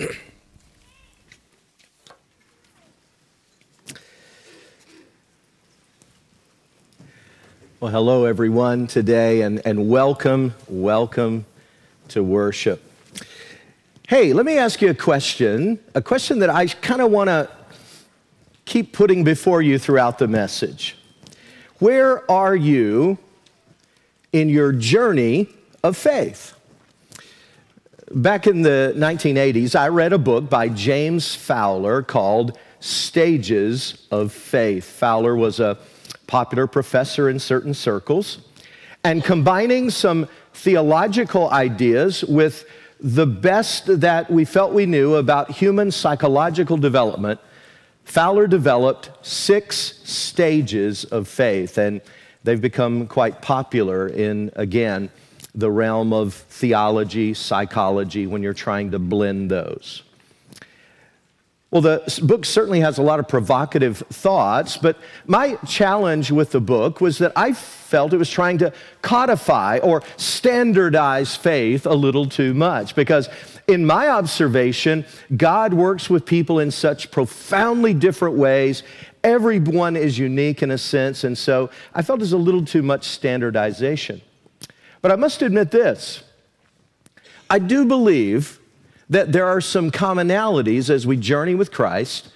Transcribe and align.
Well, 7.80 7.90
hello, 7.90 8.26
everyone, 8.26 8.88
today, 8.88 9.40
and, 9.40 9.62
and 9.64 9.88
welcome, 9.88 10.54
welcome 10.68 11.46
to 12.08 12.22
worship. 12.22 12.82
Hey, 14.06 14.34
let 14.34 14.44
me 14.44 14.58
ask 14.58 14.82
you 14.82 14.90
a 14.90 14.94
question, 14.94 15.78
a 15.94 16.02
question 16.02 16.40
that 16.40 16.50
I 16.50 16.66
kind 16.66 17.00
of 17.00 17.10
want 17.10 17.28
to 17.28 17.48
keep 18.66 18.92
putting 18.92 19.24
before 19.24 19.62
you 19.62 19.78
throughout 19.78 20.18
the 20.18 20.28
message. 20.28 20.98
Where 21.78 22.30
are 22.30 22.54
you 22.54 23.16
in 24.30 24.50
your 24.50 24.72
journey 24.72 25.48
of 25.82 25.96
faith? 25.96 26.59
Back 28.12 28.48
in 28.48 28.62
the 28.62 28.92
1980s, 28.96 29.78
I 29.78 29.86
read 29.86 30.12
a 30.12 30.18
book 30.18 30.50
by 30.50 30.68
James 30.68 31.36
Fowler 31.36 32.02
called 32.02 32.58
Stages 32.80 34.08
of 34.10 34.32
Faith. 34.32 34.84
Fowler 34.84 35.36
was 35.36 35.60
a 35.60 35.78
popular 36.26 36.66
professor 36.66 37.30
in 37.30 37.38
certain 37.38 37.72
circles, 37.72 38.38
and 39.04 39.22
combining 39.22 39.90
some 39.90 40.26
theological 40.54 41.50
ideas 41.50 42.24
with 42.24 42.64
the 42.98 43.26
best 43.26 44.00
that 44.00 44.28
we 44.28 44.44
felt 44.44 44.72
we 44.72 44.86
knew 44.86 45.14
about 45.14 45.52
human 45.52 45.92
psychological 45.92 46.76
development, 46.76 47.38
Fowler 48.02 48.48
developed 48.48 49.10
six 49.24 50.00
stages 50.02 51.04
of 51.04 51.28
faith, 51.28 51.78
and 51.78 52.00
they've 52.42 52.60
become 52.60 53.06
quite 53.06 53.40
popular 53.40 54.08
in, 54.08 54.50
again, 54.56 55.10
the 55.54 55.70
realm 55.70 56.12
of 56.12 56.34
theology, 56.34 57.34
psychology, 57.34 58.26
when 58.26 58.42
you're 58.42 58.54
trying 58.54 58.90
to 58.92 58.98
blend 58.98 59.50
those. 59.50 60.02
Well, 61.70 61.82
the 61.82 62.20
book 62.24 62.44
certainly 62.44 62.80
has 62.80 62.98
a 62.98 63.02
lot 63.02 63.20
of 63.20 63.28
provocative 63.28 63.98
thoughts, 63.98 64.76
but 64.76 64.98
my 65.26 65.54
challenge 65.68 66.32
with 66.32 66.50
the 66.50 66.60
book 66.60 67.00
was 67.00 67.18
that 67.18 67.32
I 67.36 67.52
felt 67.52 68.12
it 68.12 68.16
was 68.16 68.30
trying 68.30 68.58
to 68.58 68.72
codify 69.02 69.78
or 69.78 70.02
standardize 70.16 71.36
faith 71.36 71.86
a 71.86 71.94
little 71.94 72.26
too 72.26 72.54
much 72.54 72.96
because, 72.96 73.28
in 73.68 73.86
my 73.86 74.08
observation, 74.08 75.04
God 75.36 75.72
works 75.72 76.10
with 76.10 76.26
people 76.26 76.58
in 76.58 76.72
such 76.72 77.12
profoundly 77.12 77.94
different 77.94 78.36
ways. 78.36 78.82
Everyone 79.22 79.94
is 79.94 80.18
unique 80.18 80.64
in 80.64 80.72
a 80.72 80.78
sense, 80.78 81.22
and 81.22 81.38
so 81.38 81.70
I 81.94 82.02
felt 82.02 82.18
there's 82.18 82.32
a 82.32 82.38
little 82.38 82.64
too 82.64 82.82
much 82.82 83.04
standardization. 83.04 84.22
But 85.02 85.12
I 85.12 85.16
must 85.16 85.42
admit 85.42 85.70
this 85.70 86.22
I 87.48 87.58
do 87.58 87.84
believe 87.84 88.60
that 89.08 89.32
there 89.32 89.46
are 89.46 89.60
some 89.60 89.90
commonalities 89.90 90.88
as 90.88 91.06
we 91.06 91.16
journey 91.16 91.54
with 91.54 91.72
Christ. 91.72 92.28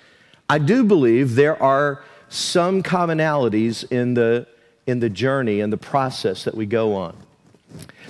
I 0.49 0.59
do 0.59 0.85
believe 0.85 1.37
there 1.37 1.61
are 1.63 2.03
some 2.29 2.83
commonalities 2.83 3.91
in 3.91 4.15
the, 4.15 4.47
in 4.87 4.99
the 4.99 5.09
journey 5.09 5.61
and 5.61 5.73
the 5.73 5.77
process 5.77 6.45
that 6.45 6.55
we 6.55 6.67
go 6.67 6.95
on. 6.97 7.17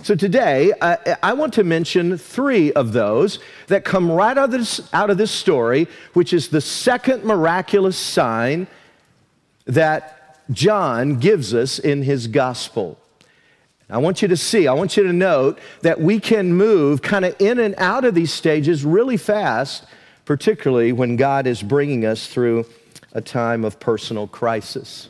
So 0.02 0.14
today, 0.14 0.72
I, 0.80 1.16
I, 1.22 1.32
want 1.34 1.54
to 1.54 1.64
mention 1.64 2.18
three 2.18 2.72
of 2.72 2.92
those 2.92 3.38
that 3.68 3.84
come 3.84 4.10
right 4.10 4.36
out 4.36 4.46
of, 4.46 4.50
this, 4.50 4.80
out 4.92 5.08
of 5.08 5.16
this 5.16 5.30
story, 5.30 5.88
which 6.12 6.32
is 6.32 6.48
the 6.48 6.60
second 6.60 7.24
miraculous 7.24 7.96
sign 7.96 8.66
that 9.64 10.38
John 10.50 11.18
gives 11.18 11.54
us 11.54 11.78
in 11.78 12.02
his 12.02 12.26
gospel. 12.26 12.98
I 13.90 13.98
want 13.98 14.22
you 14.22 14.28
to 14.28 14.36
see, 14.36 14.66
I 14.66 14.72
want 14.72 14.96
you 14.96 15.02
to 15.02 15.12
note 15.12 15.58
that 15.82 16.00
we 16.00 16.18
can 16.18 16.54
move 16.54 17.02
kind 17.02 17.24
of 17.24 17.36
in 17.40 17.58
and 17.58 17.74
out 17.76 18.04
of 18.04 18.14
these 18.14 18.32
stages 18.32 18.84
really 18.84 19.16
fast, 19.16 19.84
particularly 20.24 20.92
when 20.92 21.16
God 21.16 21.46
is 21.46 21.62
bringing 21.62 22.06
us 22.06 22.26
through 22.26 22.66
a 23.12 23.20
time 23.20 23.64
of 23.64 23.78
personal 23.78 24.26
crisis. 24.26 25.08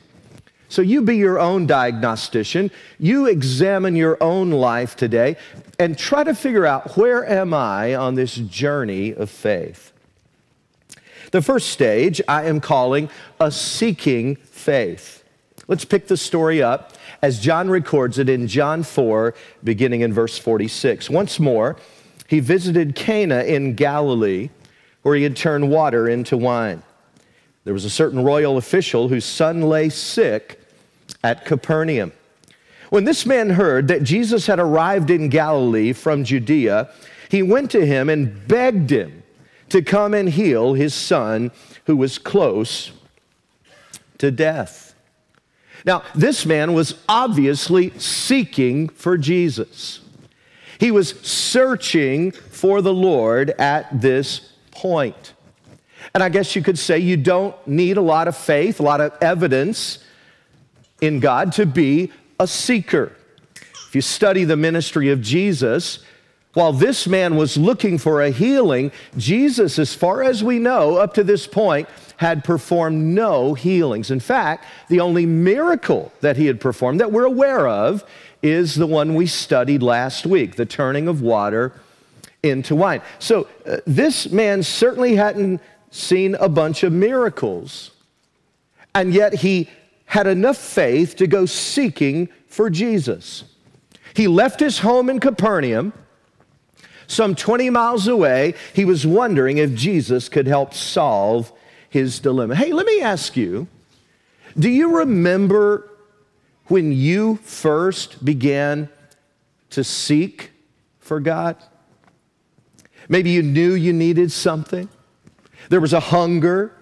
So 0.69 0.83
you 0.83 1.03
be 1.03 1.17
your 1.17 1.39
own 1.39 1.67
diagnostician. 1.67 2.71
You 2.99 3.27
examine 3.27 3.95
your 3.95 4.21
own 4.21 4.51
life 4.51 4.97
today 4.97 5.37
and 5.79 5.97
try 5.97 6.25
to 6.25 6.35
figure 6.35 6.67
out 6.67 6.97
where 6.97 7.25
am 7.25 7.55
I 7.55 7.95
on 7.95 8.17
this 8.17 8.35
journey 8.35 9.15
of 9.15 9.31
faith. 9.31 9.93
The 11.31 11.43
first 11.43 11.69
stage 11.69 12.21
I 12.27 12.47
am 12.47 12.61
calling 12.61 13.09
a 13.39 13.53
seeking 13.53 14.35
faith. 14.37 15.14
Let's 15.67 15.85
pick 15.85 16.09
the 16.09 16.17
story 16.17 16.63
up 16.63 16.93
as 17.23 17.41
John 17.41 17.71
records 17.71 18.19
it 18.19 18.29
in 18.29 18.47
John 18.47 18.83
4, 18.83 19.35
beginning 19.63 20.03
in 20.03 20.13
verse 20.13 20.39
46. 20.39 21.09
Once 21.09 21.41
more, 21.41 21.77
he 22.29 22.41
visited 22.41 22.95
Cana 22.95 23.43
in 23.43 23.75
Galilee, 23.75 24.51
where 25.03 25.17
he 25.17 25.23
had 25.23 25.37
turned 25.37 25.71
water 25.71 26.09
into 26.09 26.37
wine. 26.37 26.83
There 27.65 27.75
was 27.75 27.85
a 27.85 27.91
certain 27.91 28.23
royal 28.23 28.59
official 28.59 29.09
whose 29.09 29.25
son 29.25 29.63
lay 29.63 29.89
sick 29.89 30.61
at 31.23 31.45
Capernaum. 31.47 32.13
When 32.91 33.05
this 33.05 33.25
man 33.25 33.51
heard 33.51 33.89
that 33.89 34.03
Jesus 34.03 34.47
had 34.47 34.61
arrived 34.61 35.11
in 35.11 35.29
Galilee 35.29 35.93
from 35.93 36.25
Judea, 36.25 36.91
he 37.31 37.43
went 37.43 37.71
to 37.71 37.85
him 37.85 38.09
and 38.09 38.47
begged 38.47 38.91
him 38.91 39.23
to 39.71 39.83
come 39.83 40.15
and 40.15 40.29
heal 40.29 40.75
his 40.75 40.95
son 40.95 41.51
who 41.87 41.97
was 41.97 42.19
close 42.19 42.93
to 44.19 44.31
death. 44.31 44.94
Now, 45.85 46.03
this 46.15 46.47
man 46.47 46.73
was 46.73 46.99
obviously 47.09 47.91
seeking 47.99 48.89
for 48.89 49.19
Jesus. 49.19 50.01
He 50.79 50.91
was 50.91 51.11
searching 51.21 52.33
for 52.33 52.81
the 52.81 52.95
Lord 52.95 53.51
at 53.51 54.01
this 54.01 54.53
point. 54.71 55.35
And 56.15 56.23
I 56.23 56.29
guess 56.29 56.57
you 56.57 56.63
could 56.63 56.79
say 56.79 56.99
you 56.99 57.17
don't 57.17 57.55
need 57.67 57.97
a 57.97 58.03
lot 58.03 58.29
of 58.29 58.37
faith, 58.37 58.81
a 58.81 58.83
lot 58.83 59.01
of 59.01 59.13
evidence 59.21 60.03
in 61.01 61.21
God 61.21 61.53
to 61.53 61.67
be 61.67 62.13
a 62.39 62.47
seeker. 62.47 63.13
If 63.89 63.95
you 63.95 64.01
study 64.01 64.45
the 64.45 64.57
ministry 64.57 65.11
of 65.11 65.21
Jesus, 65.21 66.01
while 66.55 66.73
this 66.73 67.07
man 67.07 67.37
was 67.37 67.57
looking 67.57 67.99
for 67.99 68.23
a 68.23 68.31
healing, 68.31 68.91
Jesus, 69.17 69.79
as 69.79 69.95
far 69.95 70.23
as 70.23 70.43
we 70.43 70.59
know, 70.59 70.97
up 70.97 71.15
to 71.15 71.25
this 71.25 71.47
point, 71.47 71.89
had 72.17 72.45
performed 72.45 73.15
no 73.15 73.55
healings. 73.55 74.11
In 74.11 74.21
fact, 74.21 74.65
the 74.89 75.01
only 75.01 75.27
miracle 75.27 76.13
that 76.21 76.37
he 76.37 76.47
had 76.47 76.61
performed 76.61 77.01
that 77.01 77.13
we're 77.13 77.25
aware 77.25 77.67
of 77.67 78.05
is 78.43 78.75
the 78.75 78.87
one 78.87 79.15
we 79.15 79.27
studied 79.27 79.83
last 79.83 80.27
week 80.27 80.55
the 80.57 80.67
turning 80.67 81.09
of 81.09 81.21
water 81.21 81.73
into 82.43 82.77
wine. 82.77 83.01
So 83.19 83.49
uh, 83.67 83.79
this 83.87 84.31
man 84.31 84.63
certainly 84.63 85.17
hadn't 85.17 85.61
seen 85.91 86.35
a 86.37 86.49
bunch 86.49 86.83
of 86.83 86.93
miracles, 86.93 87.91
and 88.95 89.13
yet 89.13 89.35
he 89.35 89.69
had 90.07 90.27
enough 90.27 90.59
faith 90.59 91.17
to 91.17 91.27
go 91.27 91.47
seeking 91.47 92.29
for 92.47 92.71
Jesus. 92.71 93.45
He 94.15 94.29
left 94.29 94.61
his 94.61 94.79
home 94.79 95.09
in 95.09 95.19
Capernaum. 95.19 95.93
Some 97.07 97.35
20 97.35 97.71
miles 97.71 98.09
away, 98.09 98.55
he 98.73 98.85
was 98.85 99.07
wondering 99.07 99.59
if 99.59 99.75
Jesus 99.75 100.29
could 100.29 100.47
help 100.47 100.75
solve 100.75 101.53
his 101.89 102.19
dilemma. 102.19 102.55
Hey, 102.55 102.73
let 102.73 102.87
me 102.87 103.01
ask 103.01 103.37
you 103.37 103.69
do 104.59 104.71
you 104.71 104.99
remember 104.99 105.91
when 106.67 106.93
you 106.93 107.37
first 107.37 108.25
began 108.25 108.89
to 109.71 109.83
seek 109.83 110.53
for 111.01 111.19
God? 111.19 111.57
Maybe 113.09 113.31
you 113.31 113.43
knew 113.43 113.75
you 113.75 113.93
needed 113.93 114.31
something. 114.33 114.89
There 115.69 115.81
was 115.81 115.93
a 115.93 116.01
hunger. 116.01 116.73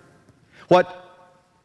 What 0.69 1.02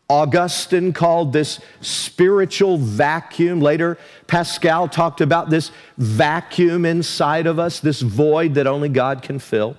Augustine 0.09 0.93
called 0.93 1.33
this 1.33 1.59
spiritual 1.81 2.77
vacuum. 2.77 3.59
Later, 3.59 3.97
Pascal 4.25 4.87
talked 4.87 5.19
about 5.19 5.49
this 5.49 5.71
vacuum 5.97 6.85
inside 6.85 7.45
of 7.45 7.59
us, 7.59 7.79
this 7.81 8.01
void 8.01 8.53
that 8.53 8.67
only 8.67 8.89
God 8.89 9.21
can 9.21 9.37
fill. 9.37 9.77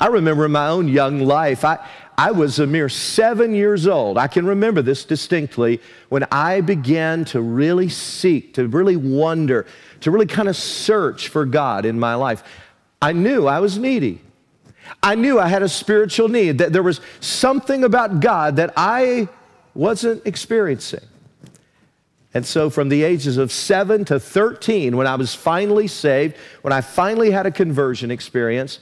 I 0.00 0.08
remember 0.08 0.44
in 0.44 0.52
my 0.52 0.68
own 0.68 0.88
young 0.88 1.20
life, 1.20 1.64
I, 1.64 1.78
I 2.18 2.32
was 2.32 2.58
a 2.58 2.66
mere 2.66 2.88
seven 2.88 3.54
years 3.54 3.86
old. 3.86 4.18
I 4.18 4.26
can 4.26 4.46
remember 4.46 4.82
this 4.82 5.04
distinctly 5.04 5.80
when 6.08 6.26
I 6.32 6.60
began 6.60 7.24
to 7.26 7.40
really 7.40 7.88
seek, 7.88 8.54
to 8.54 8.66
really 8.66 8.96
wonder, 8.96 9.66
to 10.00 10.10
really 10.10 10.26
kind 10.26 10.48
of 10.48 10.56
search 10.56 11.28
for 11.28 11.44
God 11.44 11.84
in 11.84 11.98
my 11.98 12.14
life. 12.14 12.42
I 13.00 13.12
knew 13.12 13.46
I 13.46 13.60
was 13.60 13.78
needy. 13.78 14.20
I 15.02 15.14
knew 15.14 15.38
I 15.38 15.48
had 15.48 15.62
a 15.62 15.68
spiritual 15.68 16.28
need, 16.28 16.58
that 16.58 16.72
there 16.72 16.82
was 16.82 17.00
something 17.20 17.84
about 17.84 18.20
God 18.20 18.56
that 18.56 18.72
I 18.76 19.28
wasn't 19.74 20.26
experiencing. 20.26 21.04
And 22.34 22.44
so, 22.44 22.68
from 22.68 22.90
the 22.90 23.02
ages 23.02 23.38
of 23.38 23.50
seven 23.50 24.04
to 24.06 24.20
13, 24.20 24.96
when 24.96 25.06
I 25.06 25.14
was 25.14 25.34
finally 25.34 25.86
saved, 25.86 26.36
when 26.62 26.72
I 26.72 26.82
finally 26.82 27.30
had 27.30 27.46
a 27.46 27.50
conversion 27.50 28.10
experience, 28.10 28.78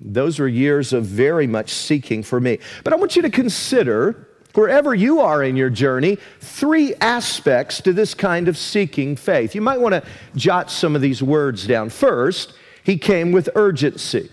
those 0.00 0.38
were 0.38 0.46
years 0.46 0.92
of 0.92 1.04
very 1.04 1.46
much 1.46 1.70
seeking 1.70 2.22
for 2.22 2.38
me. 2.40 2.58
But 2.84 2.92
I 2.92 2.96
want 2.96 3.16
you 3.16 3.22
to 3.22 3.30
consider, 3.30 4.28
wherever 4.54 4.94
you 4.94 5.20
are 5.20 5.42
in 5.42 5.56
your 5.56 5.70
journey, 5.70 6.18
three 6.40 6.94
aspects 6.96 7.80
to 7.80 7.92
this 7.92 8.14
kind 8.14 8.46
of 8.46 8.56
seeking 8.56 9.16
faith. 9.16 9.54
You 9.54 9.62
might 9.62 9.80
want 9.80 9.94
to 9.94 10.04
jot 10.36 10.70
some 10.70 10.94
of 10.94 11.02
these 11.02 11.22
words 11.22 11.66
down. 11.66 11.88
First, 11.90 12.52
he 12.84 12.98
came 12.98 13.32
with 13.32 13.48
urgency. 13.54 14.30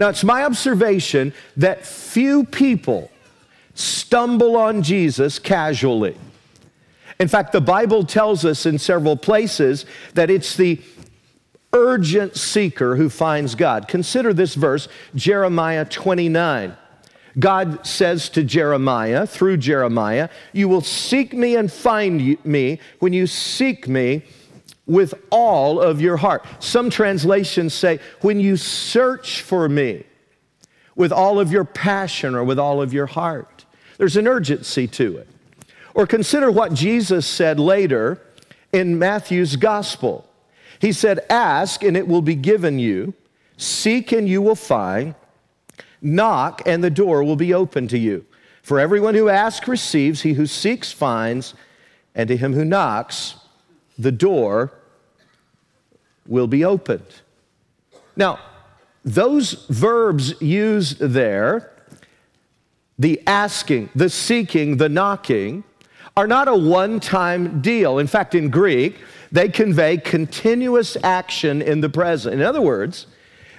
Now, 0.00 0.08
it's 0.08 0.24
my 0.24 0.44
observation 0.44 1.34
that 1.58 1.84
few 1.84 2.44
people 2.44 3.10
stumble 3.74 4.56
on 4.56 4.82
Jesus 4.82 5.38
casually. 5.38 6.16
In 7.20 7.28
fact, 7.28 7.52
the 7.52 7.60
Bible 7.60 8.04
tells 8.04 8.46
us 8.46 8.64
in 8.64 8.78
several 8.78 9.14
places 9.14 9.84
that 10.14 10.30
it's 10.30 10.56
the 10.56 10.80
urgent 11.74 12.36
seeker 12.36 12.96
who 12.96 13.10
finds 13.10 13.54
God. 13.54 13.88
Consider 13.88 14.32
this 14.32 14.54
verse, 14.54 14.88
Jeremiah 15.14 15.84
29. 15.84 16.76
God 17.38 17.86
says 17.86 18.30
to 18.30 18.42
Jeremiah, 18.42 19.26
through 19.26 19.58
Jeremiah, 19.58 20.30
You 20.54 20.68
will 20.68 20.80
seek 20.80 21.34
me 21.34 21.56
and 21.56 21.70
find 21.70 22.42
me 22.44 22.80
when 23.00 23.12
you 23.12 23.26
seek 23.26 23.86
me 23.86 24.22
with 24.90 25.14
all 25.30 25.80
of 25.80 26.00
your 26.00 26.16
heart. 26.16 26.44
Some 26.58 26.90
translations 26.90 27.72
say, 27.72 28.00
When 28.22 28.40
you 28.40 28.56
search 28.56 29.40
for 29.40 29.68
me 29.68 30.04
with 30.96 31.12
all 31.12 31.38
of 31.38 31.52
your 31.52 31.64
passion 31.64 32.34
or 32.34 32.44
with 32.44 32.58
all 32.58 32.82
of 32.82 32.92
your 32.92 33.06
heart. 33.06 33.64
There's 33.96 34.16
an 34.16 34.26
urgency 34.26 34.86
to 34.88 35.18
it. 35.18 35.28
Or 35.94 36.06
consider 36.06 36.50
what 36.50 36.74
Jesus 36.74 37.24
said 37.24 37.60
later 37.60 38.20
in 38.72 38.98
Matthew's 38.98 39.56
gospel. 39.56 40.28
He 40.80 40.92
said, 40.92 41.20
Ask 41.30 41.84
and 41.84 41.96
it 41.96 42.08
will 42.08 42.22
be 42.22 42.34
given 42.34 42.78
you, 42.78 43.14
seek 43.56 44.12
and 44.12 44.28
you 44.28 44.42
will 44.42 44.56
find, 44.56 45.14
knock 46.02 46.62
and 46.66 46.82
the 46.82 46.90
door 46.90 47.22
will 47.22 47.36
be 47.36 47.54
open 47.54 47.86
to 47.88 47.98
you. 47.98 48.24
For 48.62 48.80
everyone 48.80 49.14
who 49.14 49.28
asks 49.28 49.68
receives, 49.68 50.22
he 50.22 50.32
who 50.32 50.46
seeks 50.46 50.92
finds, 50.92 51.54
and 52.14 52.28
to 52.28 52.36
him 52.36 52.54
who 52.54 52.64
knocks, 52.64 53.36
the 53.98 54.12
door 54.12 54.72
will 56.30 56.46
be 56.46 56.64
opened. 56.64 57.20
Now, 58.16 58.38
those 59.04 59.66
verbs 59.68 60.40
used 60.40 61.00
there, 61.00 61.72
the 62.98 63.20
asking, 63.26 63.90
the 63.94 64.08
seeking, 64.08 64.78
the 64.78 64.88
knocking, 64.88 65.64
are 66.16 66.26
not 66.26 66.48
a 66.48 66.54
one 66.54 67.00
time 67.00 67.60
deal. 67.60 67.98
In 67.98 68.06
fact, 68.06 68.34
in 68.34 68.48
Greek, 68.50 68.98
they 69.32 69.48
convey 69.48 69.96
continuous 69.96 70.96
action 71.02 71.62
in 71.62 71.80
the 71.80 71.88
present. 71.88 72.34
In 72.34 72.42
other 72.42 72.60
words, 72.60 73.06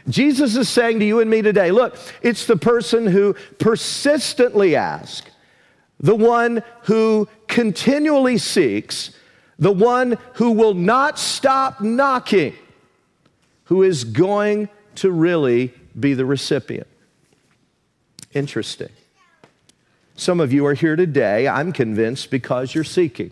Jesus 0.10 0.56
is 0.56 0.68
saying 0.68 1.00
to 1.00 1.06
you 1.06 1.20
and 1.20 1.30
me 1.30 1.42
today 1.42 1.72
look, 1.72 1.98
it's 2.22 2.46
the 2.46 2.58
person 2.58 3.08
who 3.08 3.36
persistently 3.60 4.76
asks, 4.76 5.30
the 6.00 6.16
one 6.16 6.64
who 6.84 7.28
continually 7.48 8.38
seeks, 8.38 9.12
the 9.62 9.72
one 9.72 10.18
who 10.34 10.52
will 10.52 10.74
not 10.74 11.18
stop 11.18 11.80
knocking, 11.80 12.56
who 13.66 13.84
is 13.84 14.04
going 14.04 14.68
to 14.96 15.12
really 15.12 15.72
be 15.98 16.16
the 16.16 16.26
recipient. 16.26 16.88
Interesting. 18.34 18.90
Some 20.16 20.40
of 20.40 20.52
you 20.52 20.66
are 20.66 20.74
here 20.74 20.96
today, 20.96 21.48
I'm 21.48 21.72
convinced, 21.72 22.32
because 22.32 22.74
you're 22.74 22.84
seeking. 22.84 23.32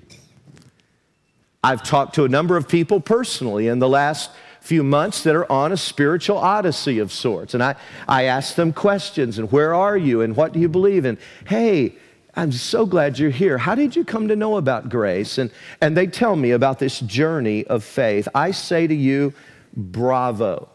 I've 1.64 1.84
talked 1.84 2.16
to 2.16 2.24
a 2.24 2.30
number 2.30 2.56
of 2.56 2.70
people 2.70 3.02
personally 3.02 3.68
in 3.68 3.80
the 3.80 3.90
last 3.90 4.30
few 4.62 4.84
months 4.84 5.24
that 5.24 5.36
are 5.36 5.52
on 5.52 5.72
a 5.72 5.78
spiritual 5.78 6.38
odyssey 6.38 7.00
of 7.00 7.12
sorts. 7.12 7.54
And 7.56 7.64
I, 7.64 7.76
I 8.08 8.24
ask 8.26 8.56
them 8.56 8.72
questions 8.72 9.40
and 9.40 9.52
where 9.52 9.74
are 9.74 9.98
you 9.98 10.22
and 10.22 10.36
what 10.36 10.54
do 10.54 10.60
you 10.60 10.70
believe 10.70 11.06
in? 11.06 11.18
Hey, 11.48 11.96
I'm 12.40 12.54
so 12.54 12.86
glad 12.86 13.20
you're 13.20 13.32
here. 13.32 13.58
How 13.58 13.76
did 13.76 13.98
you 13.98 14.06
come 14.06 14.30
to 14.30 14.36
know 14.38 14.56
about 14.56 14.88
grace? 14.88 15.38
And, 15.38 15.52
and 15.82 15.98
they 15.98 16.08
tell 16.08 16.38
me 16.38 16.52
about 16.52 16.80
this 16.80 17.02
journey 17.02 17.68
of 17.68 17.84
faith. 17.84 18.30
I 18.34 18.52
say 18.52 18.88
to 18.88 18.96
you, 18.96 19.34
bravo. 19.76 20.70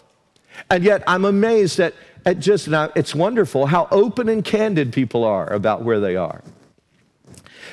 And 0.68 0.84
yet 0.84 1.02
I'm 1.06 1.24
amazed 1.24 1.80
at, 1.80 1.94
at 2.26 2.38
just 2.38 2.68
now, 2.68 2.90
it's 2.94 3.14
wonderful 3.14 3.64
how 3.64 3.88
open 3.90 4.28
and 4.28 4.44
candid 4.44 4.92
people 4.92 5.24
are 5.24 5.50
about 5.50 5.80
where 5.80 6.00
they 6.00 6.16
are. 6.16 6.44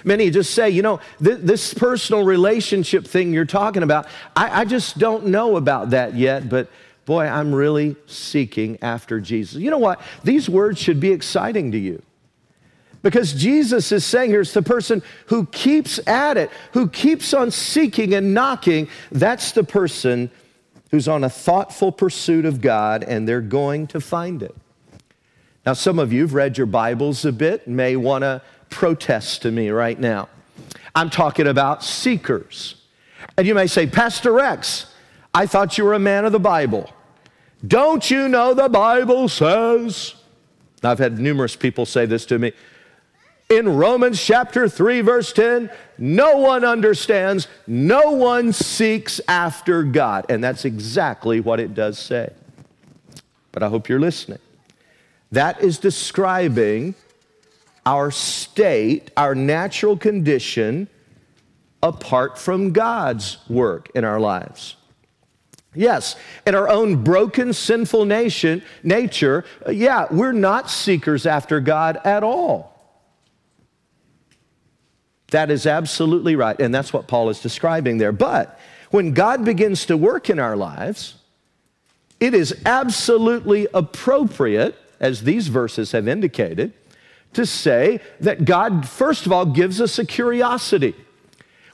Many 0.05 0.29
just 0.29 0.53
say, 0.53 0.69
you 0.69 0.83
know, 0.83 1.01
th- 1.21 1.39
this 1.41 1.73
personal 1.73 2.23
relationship 2.23 3.05
thing 3.05 3.33
you're 3.33 3.43
talking 3.43 3.83
about, 3.83 4.07
I-, 4.37 4.61
I 4.61 4.65
just 4.65 4.99
don't 4.99 5.25
know 5.25 5.57
about 5.57 5.89
that 5.89 6.15
yet, 6.15 6.47
but 6.47 6.69
boy, 7.03 7.25
I'm 7.25 7.53
really 7.53 7.97
seeking 8.05 8.81
after 8.81 9.19
Jesus. 9.19 9.55
You 9.55 9.69
know 9.69 9.79
what? 9.79 9.99
These 10.23 10.47
words 10.47 10.79
should 10.79 11.01
be 11.01 11.11
exciting 11.11 11.73
to 11.73 11.77
you. 11.77 12.01
Because 13.01 13.33
Jesus 13.33 13.91
is 13.91 14.05
saying 14.05 14.29
here, 14.29 14.41
it's 14.41 14.53
the 14.53 14.61
person 14.61 15.01
who 15.27 15.47
keeps 15.47 15.99
at 16.07 16.37
it, 16.37 16.51
who 16.73 16.87
keeps 16.87 17.33
on 17.33 17.49
seeking 17.49 18.13
and 18.13 18.33
knocking. 18.33 18.87
That's 19.11 19.51
the 19.53 19.63
person 19.63 20.29
who's 20.91 21.07
on 21.07 21.23
a 21.23 21.29
thoughtful 21.29 21.91
pursuit 21.91 22.45
of 22.45 22.61
God, 22.61 23.03
and 23.03 23.27
they're 23.27 23.41
going 23.41 23.87
to 23.87 24.01
find 24.01 24.43
it. 24.43 24.55
Now, 25.65 25.73
some 25.73 25.99
of 25.99 26.11
you 26.11 26.21
have 26.21 26.33
read 26.33 26.57
your 26.57 26.67
Bibles 26.67 27.25
a 27.25 27.31
bit, 27.31 27.67
may 27.67 27.95
want 27.95 28.23
to 28.23 28.41
protest 28.69 29.41
to 29.43 29.51
me 29.51 29.69
right 29.69 29.99
now. 29.99 30.29
I'm 30.93 31.09
talking 31.09 31.47
about 31.47 31.83
seekers. 31.83 32.75
And 33.37 33.47
you 33.47 33.55
may 33.55 33.67
say, 33.67 33.87
Pastor 33.87 34.31
Rex, 34.31 34.93
I 35.33 35.45
thought 35.45 35.77
you 35.77 35.85
were 35.85 35.93
a 35.93 35.99
man 35.99 36.25
of 36.25 36.31
the 36.31 36.39
Bible. 36.39 36.91
Don't 37.65 38.09
you 38.09 38.27
know 38.27 38.53
the 38.53 38.69
Bible 38.69 39.29
says? 39.29 40.15
I've 40.83 40.99
had 40.99 41.19
numerous 41.19 41.55
people 41.55 41.85
say 41.85 42.05
this 42.05 42.25
to 42.27 42.39
me. 42.39 42.51
In 43.51 43.67
Romans 43.75 44.23
chapter 44.23 44.69
3, 44.69 45.01
verse 45.01 45.33
10, 45.33 45.69
no 45.97 46.37
one 46.37 46.63
understands, 46.63 47.49
no 47.67 48.11
one 48.11 48.53
seeks 48.53 49.19
after 49.27 49.83
God. 49.83 50.25
And 50.29 50.41
that's 50.41 50.63
exactly 50.63 51.41
what 51.41 51.59
it 51.59 51.73
does 51.73 51.99
say. 51.99 52.31
But 53.51 53.61
I 53.61 53.67
hope 53.67 53.89
you're 53.89 53.99
listening. 53.99 54.39
That 55.33 55.61
is 55.61 55.79
describing 55.79 56.95
our 57.85 58.09
state, 58.09 59.11
our 59.17 59.35
natural 59.35 59.97
condition, 59.97 60.87
apart 61.83 62.37
from 62.37 62.71
God's 62.71 63.37
work 63.49 63.89
in 63.93 64.05
our 64.05 64.21
lives. 64.21 64.77
Yes, 65.75 66.15
in 66.47 66.55
our 66.55 66.69
own 66.69 67.03
broken, 67.03 67.51
sinful 67.51 68.05
nation, 68.05 68.63
nature, 68.81 69.43
yeah, 69.69 70.05
we're 70.09 70.31
not 70.31 70.69
seekers 70.69 71.25
after 71.25 71.59
God 71.59 71.99
at 72.05 72.23
all. 72.23 72.70
That 75.31 75.49
is 75.49 75.65
absolutely 75.65 76.35
right. 76.35 76.59
And 76.59 76.73
that's 76.73 76.93
what 76.93 77.07
Paul 77.07 77.29
is 77.29 77.39
describing 77.39 77.97
there. 77.97 78.11
But 78.11 78.59
when 78.91 79.13
God 79.13 79.43
begins 79.43 79.85
to 79.87 79.97
work 79.97 80.29
in 80.29 80.39
our 80.39 80.55
lives, 80.55 81.15
it 82.19 82.33
is 82.33 82.55
absolutely 82.65 83.67
appropriate, 83.73 84.77
as 84.99 85.23
these 85.23 85.47
verses 85.47 85.93
have 85.93 86.07
indicated, 86.07 86.73
to 87.33 87.45
say 87.45 88.01
that 88.19 88.45
God, 88.45 88.87
first 88.87 89.25
of 89.25 89.31
all, 89.31 89.45
gives 89.45 89.81
us 89.81 89.97
a 89.97 90.05
curiosity. 90.05 90.93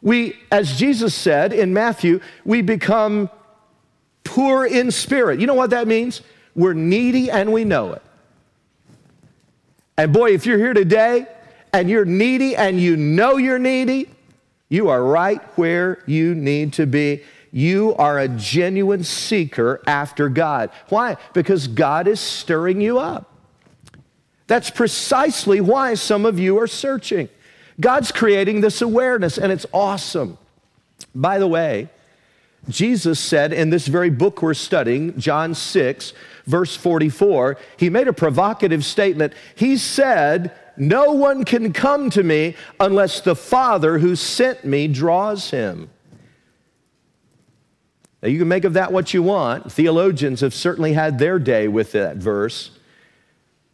We, 0.04 0.38
as 0.52 0.78
Jesus 0.78 1.16
said 1.16 1.52
in 1.52 1.74
Matthew, 1.74 2.22
we 2.46 2.62
become 2.62 3.30
poor 4.24 4.66
in 4.66 4.92
spirit. 4.92 5.40
You 5.40 5.48
know 5.48 5.56
what 5.56 5.72
that 5.72 5.88
means? 5.88 6.22
We're 6.56 6.74
needy 6.74 7.32
and 7.32 7.52
we 7.52 7.66
know 7.66 7.94
it. 7.94 8.04
And 9.98 10.14
boy, 10.14 10.30
if 10.34 10.46
you're 10.46 10.60
here 10.60 10.76
today 10.76 11.26
and 11.78 11.92
you're 11.92 12.06
needy 12.06 12.56
and 12.56 12.82
you 12.82 12.98
know 12.98 13.38
you're 13.38 13.60
needy, 13.60 14.10
you 14.68 14.90
are 14.90 15.04
right 15.04 15.42
where 15.58 16.04
you 16.08 16.34
need 16.34 16.74
to 16.74 16.88
be. 16.88 17.22
You 17.52 17.96
are 17.98 18.18
a 18.18 18.28
genuine 18.28 19.04
seeker 19.04 19.84
after 19.86 20.28
God. 20.28 20.72
Why? 20.90 21.18
Because 21.34 21.68
God 21.68 22.08
is 22.08 22.20
stirring 22.20 22.82
you 22.82 22.98
up. 22.98 23.32
That's 24.48 24.72
precisely 24.72 25.62
why 25.62 25.94
some 25.94 26.26
of 26.26 26.40
you 26.40 26.58
are 26.60 26.68
searching. 26.68 27.30
God's 27.80 28.12
creating 28.12 28.62
this 28.62 28.82
awareness, 28.82 29.38
and 29.38 29.52
it's 29.52 29.68
awesome. 29.72 30.40
By 31.14 31.38
the 31.38 31.48
way, 31.48 31.90
Jesus 32.70 33.20
said 33.20 33.54
in 33.54 33.70
this 33.70 33.88
very 33.88 34.10
book 34.10 34.42
we're 34.42 34.56
studying, 34.56 35.18
John 35.20 35.54
6, 35.54 36.14
verse 36.48 36.76
44, 36.76 37.56
he 37.78 37.92
made 37.92 38.08
a 38.08 38.14
provocative 38.14 38.84
statement. 38.84 39.34
He 39.54 39.78
said, 39.78 40.52
No 40.78 41.14
one 41.14 41.44
can 41.44 41.74
come 41.74 42.10
to 42.12 42.24
me 42.24 42.56
unless 42.80 43.22
the 43.22 43.36
Father 43.36 43.98
who 43.98 44.16
sent 44.16 44.64
me 44.64 44.88
draws 44.88 45.50
him. 45.50 45.90
Now, 48.22 48.30
you 48.30 48.40
can 48.40 48.48
make 48.48 48.64
of 48.64 48.74
that 48.74 48.92
what 48.92 49.14
you 49.14 49.22
want. 49.22 49.72
Theologians 49.72 50.42
have 50.42 50.54
certainly 50.54 50.94
had 50.94 51.20
their 51.20 51.40
day 51.40 51.68
with 51.68 51.92
that 51.92 52.18
verse. 52.18 52.72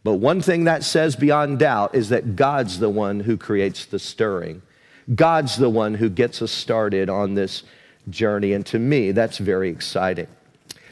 But 0.02 0.14
one 0.14 0.42
thing 0.42 0.64
that 0.64 0.84
says 0.84 1.16
beyond 1.16 1.58
doubt 1.58 1.94
is 1.94 2.10
that 2.10 2.36
God's 2.36 2.78
the 2.78 2.90
one 2.90 3.20
who 3.20 3.38
creates 3.38 3.86
the 3.86 3.98
stirring. 3.98 4.60
God's 5.14 5.56
the 5.56 5.70
one 5.70 5.94
who 5.94 6.10
gets 6.10 6.42
us 6.42 6.50
started 6.50 7.08
on 7.08 7.34
this 7.34 7.62
journey. 8.10 8.52
And 8.52 8.64
to 8.66 8.78
me, 8.78 9.12
that's 9.12 9.38
very 9.38 9.70
exciting. 9.70 10.28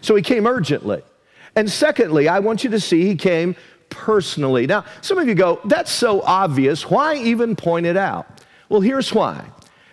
So 0.00 0.16
he 0.16 0.23
came 0.23 0.47
urgently. 0.47 1.02
And 1.54 1.71
secondly, 1.71 2.28
I 2.28 2.38
want 2.38 2.64
you 2.64 2.71
to 2.71 2.81
see 2.81 3.07
he 3.07 3.16
came 3.16 3.54
personally. 3.92 4.66
Now, 4.66 4.84
some 5.02 5.18
of 5.18 5.28
you 5.28 5.34
go, 5.34 5.61
that's 5.64 5.92
so 5.92 6.22
obvious. 6.22 6.90
Why 6.90 7.16
even 7.16 7.54
point 7.54 7.87
it 7.87 7.96
out? 7.96 8.40
Well, 8.68 8.80
here's 8.80 9.12
why. 9.12 9.44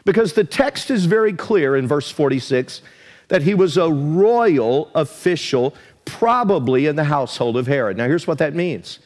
Because 0.05 0.33
the 0.33 0.43
text 0.43 0.89
is 0.89 1.05
very 1.05 1.33
clear 1.33 1.75
in 1.75 1.87
verse 1.87 2.09
46 2.09 2.81
that 3.27 3.43
he 3.43 3.53
was 3.53 3.77
a 3.77 3.91
royal 3.91 4.89
official 4.95 5.75
probably 6.05 6.87
in 6.87 6.95
the 6.95 7.03
household 7.03 7.57
of 7.57 7.67
Herod. 7.67 7.97
Now, 7.97 8.07
here's 8.07 8.25
what 8.25 8.39
that 8.39 8.55
means 8.55 8.99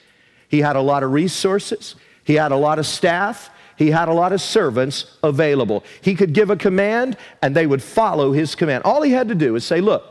he 0.48 0.60
had 0.60 0.76
a 0.76 0.82
lot 0.82 1.04
of 1.04 1.12
resources, 1.12 1.96
he 2.24 2.36
had 2.36 2.52
a 2.52 2.56
lot 2.56 2.80
of 2.80 2.86
staff, 2.86 3.50
he 3.76 3.92
had 3.92 4.08
a 4.08 4.14
lot 4.14 4.32
of 4.32 4.42
servants 4.42 5.18
available. 5.24 5.84
He 6.02 6.16
could 6.16 6.34
give 6.34 6.50
a 6.50 6.56
command 6.56 7.18
and 7.42 7.56
they 7.56 7.66
would 7.66 7.82
follow 7.82 8.32
his 8.32 8.56
command. 8.56 8.84
All 8.86 9.02
he 9.02 9.12
had 9.12 9.28
to 9.30 9.36
do 9.36 9.56
is 9.56 9.66
say, 9.66 9.82
Look, 9.82 10.06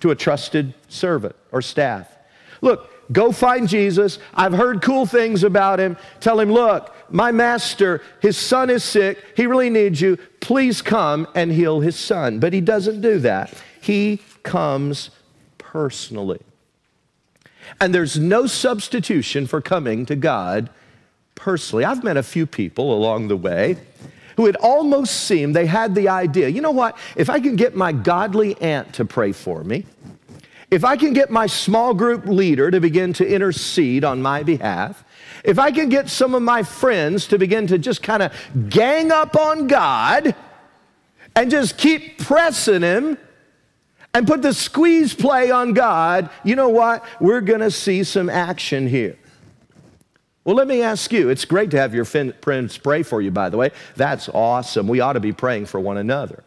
to 0.00 0.10
a 0.10 0.14
trusted 0.14 0.74
servant 0.88 1.34
or 1.50 1.62
staff. 1.62 2.14
Look, 2.60 2.90
go 3.12 3.32
find 3.32 3.68
Jesus. 3.68 4.18
I've 4.34 4.52
heard 4.52 4.82
cool 4.82 5.06
things 5.06 5.42
about 5.44 5.80
him. 5.80 5.96
Tell 6.20 6.40
him, 6.40 6.52
Look, 6.52 6.94
my 7.10 7.32
master, 7.32 8.02
his 8.20 8.36
son 8.36 8.70
is 8.70 8.84
sick. 8.84 9.22
He 9.36 9.46
really 9.46 9.70
needs 9.70 10.00
you. 10.00 10.16
Please 10.40 10.82
come 10.82 11.26
and 11.34 11.52
heal 11.52 11.80
his 11.80 11.96
son. 11.96 12.38
But 12.38 12.52
he 12.52 12.60
doesn't 12.60 13.00
do 13.00 13.18
that. 13.20 13.52
He 13.80 14.20
comes 14.42 15.10
personally. 15.58 16.40
And 17.80 17.94
there's 17.94 18.18
no 18.18 18.46
substitution 18.46 19.46
for 19.46 19.60
coming 19.60 20.06
to 20.06 20.16
God 20.16 20.70
personally. 21.34 21.84
I've 21.84 22.04
met 22.04 22.16
a 22.16 22.22
few 22.22 22.46
people 22.46 22.96
along 22.96 23.28
the 23.28 23.36
way 23.36 23.76
who 24.36 24.46
it 24.46 24.56
almost 24.56 25.24
seemed 25.24 25.54
they 25.54 25.66
had 25.66 25.94
the 25.94 26.08
idea 26.08 26.48
you 26.48 26.60
know 26.60 26.70
what? 26.70 26.96
If 27.16 27.30
I 27.30 27.40
can 27.40 27.56
get 27.56 27.74
my 27.74 27.92
godly 27.92 28.60
aunt 28.60 28.94
to 28.94 29.04
pray 29.04 29.32
for 29.32 29.62
me, 29.64 29.86
if 30.74 30.84
I 30.84 30.96
can 30.96 31.12
get 31.12 31.30
my 31.30 31.46
small 31.46 31.94
group 31.94 32.26
leader 32.26 32.68
to 32.68 32.80
begin 32.80 33.12
to 33.14 33.24
intercede 33.24 34.02
on 34.02 34.20
my 34.20 34.42
behalf, 34.42 35.04
if 35.44 35.56
I 35.56 35.70
can 35.70 35.88
get 35.88 36.10
some 36.10 36.34
of 36.34 36.42
my 36.42 36.64
friends 36.64 37.28
to 37.28 37.38
begin 37.38 37.68
to 37.68 37.78
just 37.78 38.02
kind 38.02 38.24
of 38.24 38.32
gang 38.70 39.12
up 39.12 39.36
on 39.36 39.68
God 39.68 40.34
and 41.36 41.48
just 41.48 41.78
keep 41.78 42.18
pressing 42.18 42.82
Him 42.82 43.16
and 44.14 44.26
put 44.26 44.42
the 44.42 44.52
squeeze 44.52 45.14
play 45.14 45.52
on 45.52 45.74
God, 45.74 46.28
you 46.42 46.56
know 46.56 46.70
what? 46.70 47.04
We're 47.20 47.40
going 47.40 47.60
to 47.60 47.70
see 47.70 48.02
some 48.02 48.28
action 48.28 48.88
here. 48.88 49.16
Well, 50.42 50.56
let 50.56 50.66
me 50.66 50.82
ask 50.82 51.12
you 51.12 51.28
it's 51.28 51.44
great 51.44 51.70
to 51.70 51.78
have 51.78 51.94
your 51.94 52.04
friends 52.04 52.78
pray 52.78 53.04
for 53.04 53.22
you, 53.22 53.30
by 53.30 53.48
the 53.48 53.56
way. 53.56 53.70
That's 53.94 54.28
awesome. 54.28 54.88
We 54.88 54.98
ought 54.98 55.12
to 55.12 55.20
be 55.20 55.32
praying 55.32 55.66
for 55.66 55.78
one 55.78 55.98
another. 55.98 56.42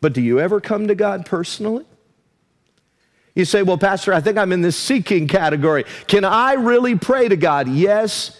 But 0.00 0.12
do 0.12 0.20
you 0.20 0.38
ever 0.38 0.60
come 0.60 0.86
to 0.86 0.94
God 0.94 1.26
personally? 1.26 1.84
You 3.34 3.44
say, 3.44 3.62
Well, 3.62 3.78
Pastor, 3.78 4.12
I 4.12 4.20
think 4.20 4.38
I'm 4.38 4.52
in 4.52 4.60
this 4.60 4.76
seeking 4.76 5.26
category. 5.26 5.84
Can 6.06 6.24
I 6.24 6.54
really 6.54 6.96
pray 6.96 7.28
to 7.28 7.36
God? 7.36 7.68
Yes, 7.68 8.38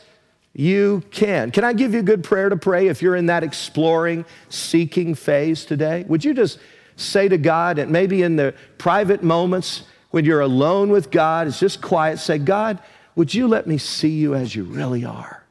you 0.54 1.02
can. 1.10 1.50
Can 1.50 1.64
I 1.64 1.72
give 1.72 1.94
you 1.94 2.00
a 2.00 2.04
good 2.04 2.22
prayer 2.22 2.48
to 2.48 2.56
pray 2.56 2.88
if 2.88 3.00
you're 3.00 3.16
in 3.16 3.26
that 3.26 3.42
exploring, 3.42 4.24
seeking 4.48 5.14
phase 5.14 5.64
today? 5.64 6.04
Would 6.08 6.24
you 6.24 6.34
just 6.34 6.58
say 6.96 7.28
to 7.28 7.38
God, 7.38 7.78
and 7.78 7.90
maybe 7.90 8.22
in 8.22 8.36
the 8.36 8.54
private 8.76 9.22
moments 9.22 9.84
when 10.10 10.26
you're 10.26 10.40
alone 10.40 10.90
with 10.90 11.10
God, 11.10 11.46
it's 11.46 11.58
just 11.58 11.80
quiet, 11.80 12.18
say, 12.18 12.38
God, 12.38 12.78
would 13.14 13.32
you 13.32 13.48
let 13.48 13.66
me 13.66 13.78
see 13.78 14.10
you 14.10 14.34
as 14.34 14.54
you 14.54 14.64
really 14.64 15.04
are? 15.04 15.42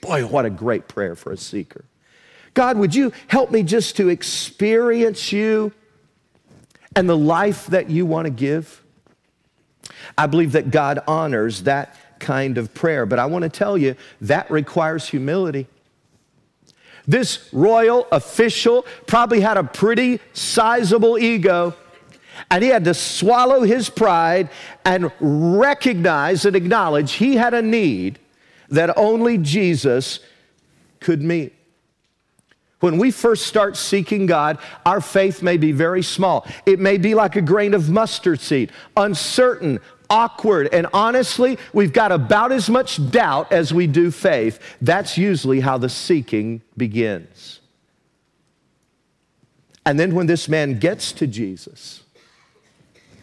Boy, 0.00 0.26
what 0.26 0.44
a 0.44 0.50
great 0.50 0.88
prayer 0.88 1.14
for 1.14 1.32
a 1.32 1.36
seeker. 1.36 1.84
God, 2.54 2.78
would 2.78 2.94
you 2.94 3.12
help 3.28 3.50
me 3.50 3.62
just 3.62 3.96
to 3.96 4.08
experience 4.08 5.32
you? 5.32 5.72
And 6.96 7.08
the 7.08 7.16
life 7.16 7.66
that 7.66 7.88
you 7.88 8.06
want 8.06 8.24
to 8.24 8.30
give? 8.30 8.82
I 10.18 10.26
believe 10.26 10.52
that 10.52 10.70
God 10.70 11.00
honors 11.06 11.62
that 11.62 11.96
kind 12.18 12.58
of 12.58 12.74
prayer, 12.74 13.06
but 13.06 13.18
I 13.18 13.26
want 13.26 13.42
to 13.42 13.48
tell 13.48 13.76
you 13.76 13.94
that 14.22 14.50
requires 14.50 15.08
humility. 15.08 15.66
This 17.06 17.48
royal 17.52 18.08
official 18.10 18.84
probably 19.06 19.40
had 19.40 19.56
a 19.56 19.62
pretty 19.62 20.20
sizable 20.32 21.18
ego, 21.18 21.74
and 22.50 22.64
he 22.64 22.70
had 22.70 22.84
to 22.84 22.94
swallow 22.94 23.62
his 23.62 23.88
pride 23.88 24.50
and 24.84 25.12
recognize 25.20 26.44
and 26.44 26.56
acknowledge 26.56 27.12
he 27.12 27.36
had 27.36 27.54
a 27.54 27.62
need 27.62 28.18
that 28.68 28.96
only 28.96 29.38
Jesus 29.38 30.20
could 30.98 31.22
meet. 31.22 31.55
When 32.86 32.98
we 32.98 33.10
first 33.10 33.48
start 33.48 33.76
seeking 33.76 34.26
God, 34.26 34.58
our 34.84 35.00
faith 35.00 35.42
may 35.42 35.56
be 35.56 35.72
very 35.72 36.04
small. 36.04 36.46
It 36.66 36.78
may 36.78 36.98
be 36.98 37.16
like 37.16 37.34
a 37.34 37.42
grain 37.42 37.74
of 37.74 37.90
mustard 37.90 38.38
seed, 38.38 38.70
uncertain, 38.96 39.80
awkward, 40.08 40.68
and 40.72 40.86
honestly, 40.92 41.58
we've 41.72 41.92
got 41.92 42.12
about 42.12 42.52
as 42.52 42.70
much 42.70 43.10
doubt 43.10 43.50
as 43.50 43.74
we 43.74 43.88
do 43.88 44.12
faith. 44.12 44.60
That's 44.80 45.18
usually 45.18 45.58
how 45.58 45.78
the 45.78 45.88
seeking 45.88 46.62
begins. 46.76 47.58
And 49.84 49.98
then 49.98 50.14
when 50.14 50.28
this 50.28 50.48
man 50.48 50.78
gets 50.78 51.10
to 51.14 51.26
Jesus, 51.26 52.04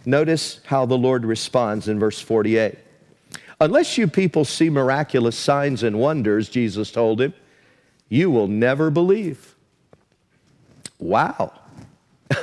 notice 0.06 0.60
how 0.66 0.86
the 0.86 0.98
Lord 0.98 1.24
responds 1.24 1.88
in 1.88 2.00
verse 2.00 2.20
48. 2.20 2.78
Unless 3.62 3.98
you 3.98 4.10
people 4.10 4.44
see 4.44 4.70
miraculous 4.70 5.38
signs 5.38 5.84
and 5.84 6.00
wonders, 6.00 6.50
Jesus 6.50 6.92
told 6.92 7.22
him, 7.22 7.34
you 8.10 8.30
will 8.30 8.50
never 8.50 8.92
believe. 8.92 9.53
Wow. 11.04 11.52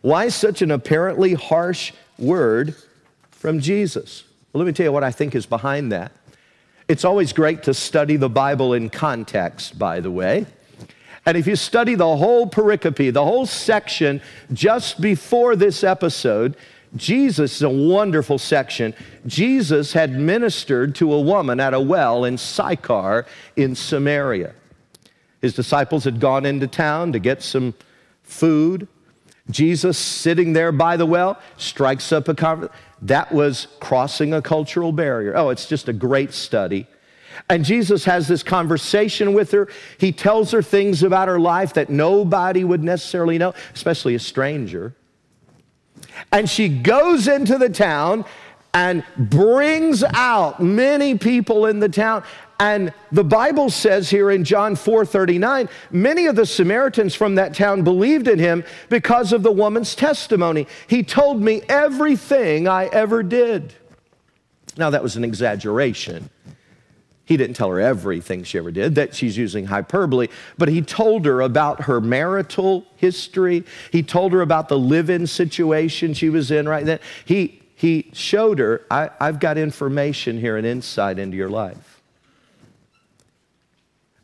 Why 0.00 0.28
such 0.28 0.62
an 0.62 0.70
apparently 0.70 1.34
harsh 1.34 1.92
word 2.18 2.76
from 3.32 3.58
Jesus? 3.58 4.22
Well, 4.52 4.62
let 4.62 4.66
me 4.68 4.72
tell 4.72 4.86
you 4.86 4.92
what 4.92 5.02
I 5.02 5.10
think 5.10 5.34
is 5.34 5.44
behind 5.44 5.90
that. 5.90 6.12
It's 6.86 7.04
always 7.04 7.32
great 7.32 7.64
to 7.64 7.74
study 7.74 8.16
the 8.16 8.28
Bible 8.28 8.74
in 8.74 8.90
context, 8.90 9.76
by 9.76 9.98
the 9.98 10.10
way. 10.12 10.46
And 11.26 11.36
if 11.36 11.48
you 11.48 11.56
study 11.56 11.96
the 11.96 12.16
whole 12.16 12.48
pericope, 12.48 13.12
the 13.12 13.24
whole 13.24 13.44
section 13.44 14.22
just 14.52 15.00
before 15.00 15.56
this 15.56 15.82
episode, 15.82 16.56
Jesus 16.94 17.56
is 17.56 17.62
a 17.62 17.68
wonderful 17.68 18.38
section. 18.38 18.94
Jesus 19.26 19.92
had 19.92 20.12
ministered 20.12 20.94
to 20.94 21.12
a 21.12 21.20
woman 21.20 21.58
at 21.58 21.74
a 21.74 21.80
well 21.80 22.24
in 22.24 22.38
Sychar 22.38 23.26
in 23.56 23.74
Samaria. 23.74 24.54
His 25.42 25.54
disciples 25.54 26.04
had 26.04 26.20
gone 26.20 26.46
into 26.46 26.68
town 26.68 27.10
to 27.12 27.18
get 27.18 27.42
some 27.42 27.74
food. 28.26 28.88
Jesus, 29.48 29.96
sitting 29.96 30.52
there 30.52 30.72
by 30.72 30.96
the 30.96 31.06
well, 31.06 31.40
strikes 31.56 32.12
up 32.12 32.28
a 32.28 32.34
conversation. 32.34 32.76
That 33.02 33.32
was 33.32 33.68
crossing 33.80 34.34
a 34.34 34.42
cultural 34.42 34.92
barrier. 34.92 35.36
Oh, 35.36 35.50
it's 35.50 35.66
just 35.66 35.88
a 35.88 35.92
great 35.92 36.32
study. 36.32 36.86
And 37.48 37.64
Jesus 37.64 38.04
has 38.06 38.26
this 38.26 38.42
conversation 38.42 39.34
with 39.34 39.50
her. 39.52 39.68
He 39.98 40.10
tells 40.10 40.50
her 40.52 40.62
things 40.62 41.02
about 41.02 41.28
her 41.28 41.38
life 41.38 41.74
that 41.74 41.90
nobody 41.90 42.64
would 42.64 42.82
necessarily 42.82 43.38
know, 43.38 43.54
especially 43.74 44.14
a 44.14 44.18
stranger. 44.18 44.94
And 46.32 46.48
she 46.48 46.68
goes 46.68 47.28
into 47.28 47.58
the 47.58 47.68
town 47.68 48.24
and 48.72 49.04
brings 49.16 50.02
out 50.02 50.60
many 50.60 51.16
people 51.16 51.66
in 51.66 51.80
the 51.80 51.88
town 51.88 52.22
and 52.58 52.92
the 53.12 53.24
Bible 53.24 53.70
says 53.70 54.08
here 54.08 54.30
in 54.30 54.44
John 54.44 54.76
4:39, 54.76 55.68
many 55.90 56.26
of 56.26 56.36
the 56.36 56.46
Samaritans 56.46 57.14
from 57.14 57.34
that 57.34 57.54
town 57.54 57.82
believed 57.82 58.28
in 58.28 58.38
him 58.38 58.64
because 58.88 59.32
of 59.32 59.42
the 59.42 59.52
woman's 59.52 59.94
testimony. 59.94 60.66
He 60.86 61.02
told 61.02 61.42
me 61.42 61.62
everything 61.68 62.66
I 62.66 62.86
ever 62.86 63.22
did. 63.22 63.74
Now 64.76 64.90
that 64.90 65.02
was 65.02 65.16
an 65.16 65.24
exaggeration. 65.24 66.30
He 67.26 67.36
didn't 67.36 67.56
tell 67.56 67.70
her 67.70 67.80
everything 67.80 68.44
she 68.44 68.56
ever 68.56 68.70
did, 68.70 68.94
that 68.94 69.14
she's 69.14 69.36
using 69.36 69.66
hyperbole, 69.66 70.28
but 70.56 70.68
he 70.68 70.80
told 70.80 71.24
her 71.26 71.40
about 71.40 71.82
her 71.82 72.00
marital 72.00 72.86
history. 72.94 73.64
He 73.90 74.04
told 74.04 74.32
her 74.32 74.42
about 74.42 74.68
the 74.68 74.78
live 74.78 75.10
in 75.10 75.26
situation 75.26 76.14
she 76.14 76.30
was 76.30 76.52
in 76.52 76.68
right 76.68 76.86
then. 76.86 77.00
He, 77.24 77.62
he 77.74 78.10
showed 78.12 78.60
her, 78.60 78.86
I, 78.92 79.10
I've 79.20 79.40
got 79.40 79.58
information 79.58 80.38
here 80.38 80.56
and 80.56 80.64
insight 80.64 81.18
into 81.18 81.36
your 81.36 81.50
life. 81.50 81.95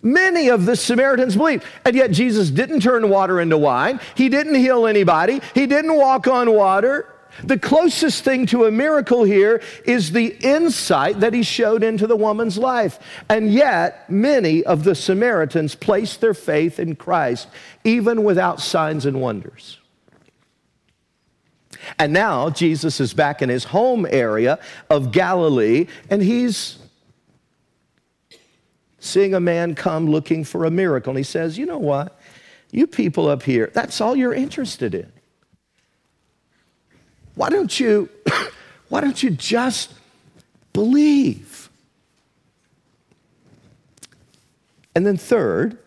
Many 0.02 0.48
of 0.48 0.66
the 0.66 0.74
Samaritans 0.74 1.36
believed. 1.36 1.64
And 1.84 1.94
yet 1.94 2.10
Jesus 2.10 2.50
didn't 2.50 2.80
turn 2.80 3.08
water 3.08 3.40
into 3.40 3.56
wine. 3.56 4.00
He 4.16 4.28
didn't 4.28 4.56
heal 4.56 4.86
anybody. 4.86 5.40
He 5.54 5.66
didn't 5.66 5.96
walk 5.96 6.26
on 6.26 6.52
water. 6.52 7.08
The 7.44 7.58
closest 7.58 8.24
thing 8.24 8.44
to 8.46 8.66
a 8.66 8.70
miracle 8.70 9.24
here 9.24 9.62
is 9.84 10.12
the 10.12 10.36
insight 10.40 11.20
that 11.20 11.32
he 11.32 11.42
showed 11.42 11.82
into 11.82 12.06
the 12.06 12.16
woman's 12.16 12.58
life. 12.58 12.98
And 13.28 13.52
yet, 13.52 14.10
many 14.10 14.62
of 14.64 14.84
the 14.84 14.94
Samaritans 14.94 15.74
placed 15.74 16.20
their 16.20 16.34
faith 16.34 16.78
in 16.78 16.96
Christ 16.96 17.48
even 17.84 18.24
without 18.24 18.60
signs 18.60 19.06
and 19.06 19.20
wonders. 19.20 19.78
And 21.98 22.12
now 22.12 22.50
Jesus 22.50 23.00
is 23.00 23.14
back 23.14 23.42
in 23.42 23.48
his 23.48 23.64
home 23.64 24.06
area 24.08 24.58
of 24.90 25.10
Galilee, 25.10 25.86
and 26.10 26.22
he's 26.22 26.78
seeing 29.02 29.34
a 29.34 29.40
man 29.40 29.74
come 29.74 30.08
looking 30.08 30.44
for 30.44 30.64
a 30.64 30.70
miracle. 30.70 31.10
And 31.10 31.18
he 31.18 31.24
says, 31.24 31.58
You 31.58 31.66
know 31.66 31.78
what? 31.78 32.18
You 32.70 32.86
people 32.86 33.28
up 33.28 33.42
here, 33.42 33.70
that's 33.74 34.00
all 34.00 34.16
you're 34.16 34.32
interested 34.32 34.94
in. 34.94 35.12
Why 37.34 37.50
don't 37.50 37.78
you, 37.78 38.08
why 38.88 39.00
don't 39.00 39.20
you 39.22 39.30
just 39.30 39.92
believe? 40.72 41.68
And 44.94 45.06
then, 45.06 45.16
third, 45.16 45.78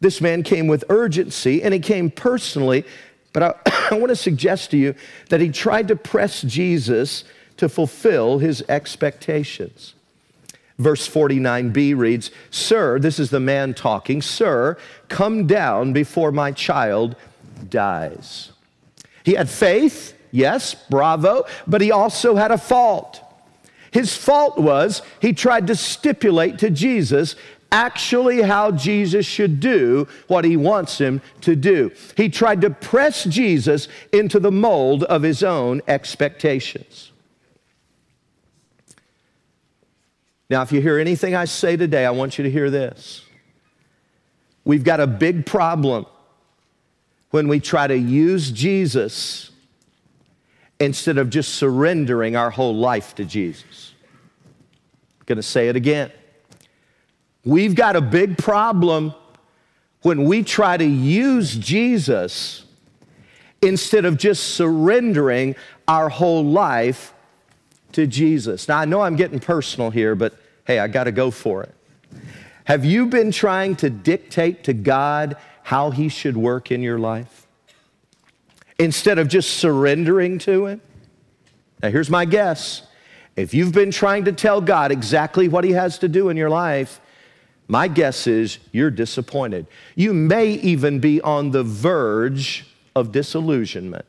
this 0.00 0.20
man 0.20 0.42
came 0.42 0.66
with 0.66 0.84
urgency 0.88 1.62
and 1.62 1.72
he 1.72 1.80
came 1.80 2.10
personally 2.10 2.84
But 3.32 3.42
I, 3.42 3.54
I 3.92 3.94
want 3.98 4.08
to 4.08 4.16
suggest 4.16 4.72
to 4.72 4.76
you 4.76 4.94
that 5.28 5.40
he 5.40 5.50
tried 5.50 5.88
to 5.88 5.96
press 5.96 6.42
Jesus 6.42 7.24
to 7.58 7.68
fulfill 7.68 8.38
his 8.38 8.62
expectations. 8.68 9.94
Verse 10.78 11.08
49b 11.08 11.96
reads, 11.96 12.30
Sir, 12.50 12.98
this 12.98 13.18
is 13.18 13.30
the 13.30 13.40
man 13.40 13.72
talking, 13.72 14.20
Sir, 14.20 14.76
come 15.08 15.46
down 15.46 15.92
before 15.92 16.32
my 16.32 16.52
child 16.52 17.16
dies. 17.68 18.52
He 19.24 19.34
had 19.34 19.48
faith, 19.48 20.14
yes, 20.30 20.74
bravo, 20.90 21.44
but 21.66 21.80
he 21.80 21.90
also 21.90 22.36
had 22.36 22.50
a 22.50 22.58
fault. 22.58 23.22
His 23.90 24.14
fault 24.14 24.58
was 24.58 25.00
he 25.22 25.32
tried 25.32 25.66
to 25.68 25.74
stipulate 25.74 26.58
to 26.58 26.68
Jesus 26.68 27.34
actually 27.72 28.42
how 28.42 28.70
Jesus 28.70 29.26
should 29.26 29.58
do 29.58 30.06
what 30.28 30.44
he 30.44 30.56
wants 30.56 30.98
him 30.98 31.20
to 31.40 31.56
do. 31.56 31.90
He 32.16 32.28
tried 32.28 32.60
to 32.60 32.70
press 32.70 33.24
Jesus 33.24 33.88
into 34.12 34.38
the 34.38 34.52
mold 34.52 35.04
of 35.04 35.22
his 35.22 35.42
own 35.42 35.82
expectations. 35.88 37.12
Now, 40.48 40.62
if 40.62 40.70
you 40.70 40.80
hear 40.80 40.98
anything 40.98 41.34
I 41.34 41.44
say 41.44 41.76
today, 41.76 42.06
I 42.06 42.10
want 42.10 42.38
you 42.38 42.44
to 42.44 42.50
hear 42.50 42.70
this. 42.70 43.24
We've 44.64 44.84
got 44.84 45.00
a 45.00 45.06
big 45.06 45.46
problem 45.46 46.06
when 47.30 47.48
we 47.48 47.60
try 47.60 47.86
to 47.86 47.96
use 47.96 48.50
Jesus 48.50 49.50
instead 50.78 51.18
of 51.18 51.30
just 51.30 51.54
surrendering 51.54 52.36
our 52.36 52.50
whole 52.50 52.74
life 52.74 53.14
to 53.16 53.24
Jesus. 53.24 53.94
I'm 55.20 55.26
going 55.26 55.36
to 55.36 55.42
say 55.42 55.68
it 55.68 55.76
again. 55.76 56.12
We've 57.44 57.74
got 57.74 57.96
a 57.96 58.00
big 58.00 58.38
problem 58.38 59.14
when 60.02 60.24
we 60.24 60.42
try 60.42 60.76
to 60.76 60.84
use 60.84 61.56
Jesus 61.56 62.64
instead 63.62 64.04
of 64.04 64.16
just 64.16 64.54
surrendering 64.54 65.56
our 65.88 66.08
whole 66.08 66.44
life 66.44 67.12
to 67.96 68.06
Jesus. 68.06 68.68
Now, 68.68 68.78
I 68.78 68.84
know 68.84 69.00
I'm 69.00 69.16
getting 69.16 69.40
personal 69.40 69.90
here, 69.90 70.14
but 70.14 70.34
hey, 70.66 70.78
I 70.78 70.86
got 70.86 71.04
to 71.04 71.12
go 71.12 71.30
for 71.30 71.62
it. 71.62 71.74
Have 72.64 72.84
you 72.84 73.06
been 73.06 73.30
trying 73.32 73.74
to 73.76 73.88
dictate 73.88 74.64
to 74.64 74.74
God 74.74 75.36
how 75.62 75.90
He 75.90 76.10
should 76.10 76.36
work 76.36 76.70
in 76.70 76.82
your 76.82 76.98
life 76.98 77.46
instead 78.78 79.18
of 79.18 79.28
just 79.28 79.54
surrendering 79.54 80.38
to 80.40 80.66
Him? 80.66 80.82
Now, 81.82 81.88
here's 81.88 82.10
my 82.10 82.26
guess. 82.26 82.82
If 83.34 83.54
you've 83.54 83.72
been 83.72 83.90
trying 83.90 84.26
to 84.26 84.32
tell 84.32 84.60
God 84.60 84.92
exactly 84.92 85.48
what 85.48 85.64
He 85.64 85.72
has 85.72 85.98
to 86.00 86.08
do 86.08 86.28
in 86.28 86.36
your 86.36 86.50
life, 86.50 87.00
my 87.66 87.88
guess 87.88 88.26
is 88.26 88.58
you're 88.72 88.90
disappointed. 88.90 89.66
You 89.94 90.12
may 90.12 90.50
even 90.50 91.00
be 91.00 91.22
on 91.22 91.50
the 91.50 91.62
verge 91.62 92.66
of 92.94 93.10
disillusionment 93.10 94.04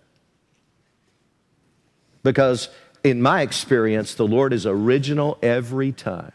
because 2.24 2.68
in 3.04 3.22
my 3.22 3.42
experience, 3.42 4.14
the 4.14 4.28
Lord 4.28 4.54
is 4.54 4.66
original 4.66 5.38
every 5.42 5.92
time. 5.92 6.34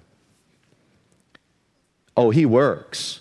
Oh, 2.16 2.30
He 2.30 2.46
works, 2.46 3.20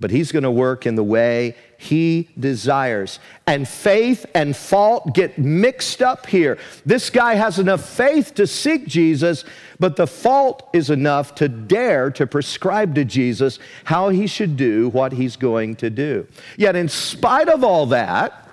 but 0.00 0.10
He's 0.10 0.32
going 0.32 0.42
to 0.42 0.50
work 0.50 0.86
in 0.86 0.94
the 0.94 1.04
way 1.04 1.54
He 1.78 2.28
desires. 2.38 3.18
And 3.46 3.68
faith 3.68 4.26
and 4.34 4.56
fault 4.56 5.14
get 5.14 5.38
mixed 5.38 6.02
up 6.02 6.26
here. 6.26 6.58
This 6.86 7.10
guy 7.10 7.34
has 7.34 7.58
enough 7.58 7.84
faith 7.84 8.34
to 8.34 8.46
seek 8.46 8.86
Jesus, 8.86 9.44
but 9.78 9.96
the 9.96 10.06
fault 10.06 10.68
is 10.72 10.90
enough 10.90 11.34
to 11.36 11.48
dare 11.48 12.10
to 12.12 12.26
prescribe 12.26 12.94
to 12.94 13.04
Jesus 13.04 13.58
how 13.84 14.08
he 14.10 14.26
should 14.26 14.56
do 14.56 14.88
what 14.90 15.12
he's 15.12 15.36
going 15.36 15.76
to 15.76 15.90
do. 15.90 16.26
Yet, 16.56 16.76
in 16.76 16.88
spite 16.88 17.48
of 17.48 17.64
all 17.64 17.86
that, 17.86 18.48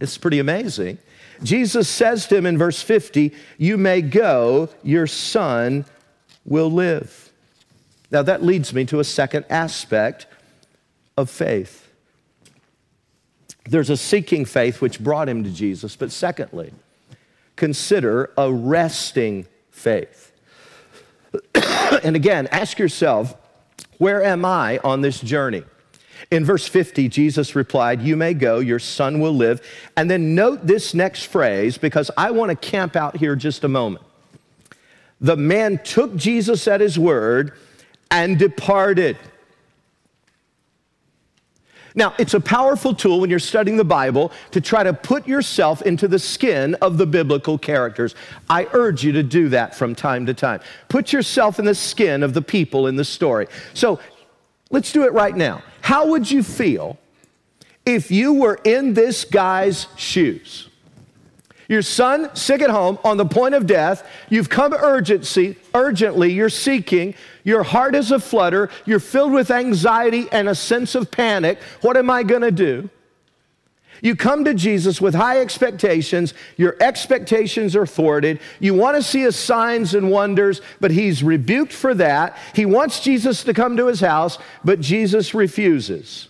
it's 0.00 0.18
pretty 0.18 0.38
amazing. 0.38 0.98
Jesus 1.42 1.88
says 1.88 2.26
to 2.28 2.36
him 2.36 2.46
in 2.46 2.58
verse 2.58 2.82
50, 2.82 3.32
You 3.58 3.76
may 3.76 4.02
go, 4.02 4.68
your 4.82 5.06
son 5.06 5.84
will 6.44 6.70
live. 6.70 7.32
Now 8.10 8.22
that 8.22 8.42
leads 8.42 8.72
me 8.72 8.84
to 8.86 9.00
a 9.00 9.04
second 9.04 9.44
aspect 9.50 10.26
of 11.16 11.28
faith. 11.28 11.88
There's 13.68 13.90
a 13.90 13.96
seeking 13.96 14.44
faith 14.44 14.80
which 14.80 15.00
brought 15.00 15.28
him 15.28 15.42
to 15.44 15.50
Jesus, 15.50 15.96
but 15.96 16.12
secondly, 16.12 16.72
consider 17.56 18.30
a 18.38 18.52
resting 18.52 19.46
faith. 19.70 20.32
and 22.04 22.14
again, 22.14 22.46
ask 22.48 22.78
yourself, 22.78 23.34
where 23.98 24.22
am 24.22 24.44
I 24.44 24.78
on 24.84 25.00
this 25.00 25.20
journey? 25.20 25.64
In 26.30 26.44
verse 26.44 26.66
50, 26.66 27.08
Jesus 27.08 27.54
replied, 27.54 28.02
You 28.02 28.16
may 28.16 28.34
go, 28.34 28.58
your 28.58 28.80
son 28.80 29.20
will 29.20 29.34
live. 29.34 29.62
And 29.96 30.10
then 30.10 30.34
note 30.34 30.66
this 30.66 30.92
next 30.92 31.24
phrase 31.24 31.78
because 31.78 32.10
I 32.16 32.32
want 32.32 32.50
to 32.50 32.56
camp 32.56 32.96
out 32.96 33.16
here 33.16 33.36
just 33.36 33.62
a 33.62 33.68
moment. 33.68 34.04
The 35.20 35.36
man 35.36 35.78
took 35.82 36.16
Jesus 36.16 36.66
at 36.66 36.80
his 36.80 36.98
word 36.98 37.52
and 38.10 38.38
departed. 38.38 39.16
Now, 41.94 42.12
it's 42.18 42.34
a 42.34 42.40
powerful 42.40 42.92
tool 42.92 43.20
when 43.20 43.30
you're 43.30 43.38
studying 43.38 43.78
the 43.78 43.84
Bible 43.84 44.30
to 44.50 44.60
try 44.60 44.82
to 44.82 44.92
put 44.92 45.26
yourself 45.26 45.80
into 45.80 46.06
the 46.06 46.18
skin 46.18 46.74
of 46.82 46.98
the 46.98 47.06
biblical 47.06 47.56
characters. 47.56 48.14
I 48.50 48.68
urge 48.72 49.02
you 49.02 49.12
to 49.12 49.22
do 49.22 49.48
that 49.48 49.74
from 49.74 49.94
time 49.94 50.26
to 50.26 50.34
time. 50.34 50.60
Put 50.88 51.12
yourself 51.12 51.58
in 51.58 51.64
the 51.64 51.74
skin 51.74 52.22
of 52.22 52.34
the 52.34 52.42
people 52.42 52.86
in 52.86 52.96
the 52.96 53.04
story. 53.04 53.46
So 53.72 53.98
let's 54.70 54.92
do 54.92 55.04
it 55.04 55.12
right 55.14 55.34
now. 55.34 55.62
How 55.86 56.08
would 56.08 56.28
you 56.28 56.42
feel 56.42 56.98
if 57.84 58.10
you 58.10 58.32
were 58.32 58.58
in 58.64 58.94
this 58.94 59.24
guy's 59.24 59.86
shoes? 59.94 60.68
Your 61.68 61.82
son 61.82 62.34
sick 62.34 62.60
at 62.60 62.70
home 62.70 62.98
on 63.04 63.18
the 63.18 63.24
point 63.24 63.54
of 63.54 63.68
death. 63.68 64.04
You've 64.28 64.48
come 64.48 64.74
urgency, 64.74 65.56
urgently, 65.74 66.32
you're 66.32 66.48
seeking. 66.48 67.14
Your 67.44 67.62
heart 67.62 67.94
is 67.94 68.10
a 68.10 68.18
flutter. 68.18 68.68
You're 68.84 68.98
filled 68.98 69.30
with 69.30 69.52
anxiety 69.52 70.26
and 70.32 70.48
a 70.48 70.56
sense 70.56 70.96
of 70.96 71.08
panic. 71.12 71.62
What 71.82 71.96
am 71.96 72.10
I 72.10 72.24
going 72.24 72.42
to 72.42 72.50
do? 72.50 72.90
You 74.02 74.16
come 74.16 74.44
to 74.44 74.54
Jesus 74.54 75.00
with 75.00 75.14
high 75.14 75.40
expectations. 75.40 76.34
Your 76.56 76.76
expectations 76.80 77.76
are 77.76 77.86
thwarted. 77.86 78.40
You 78.60 78.74
want 78.74 78.96
to 78.96 79.02
see 79.02 79.20
his 79.20 79.36
signs 79.36 79.94
and 79.94 80.10
wonders, 80.10 80.60
but 80.80 80.90
he's 80.90 81.22
rebuked 81.22 81.72
for 81.72 81.94
that. 81.94 82.36
He 82.54 82.66
wants 82.66 83.00
Jesus 83.00 83.44
to 83.44 83.54
come 83.54 83.76
to 83.76 83.86
his 83.86 84.00
house, 84.00 84.38
but 84.64 84.80
Jesus 84.80 85.34
refuses. 85.34 86.28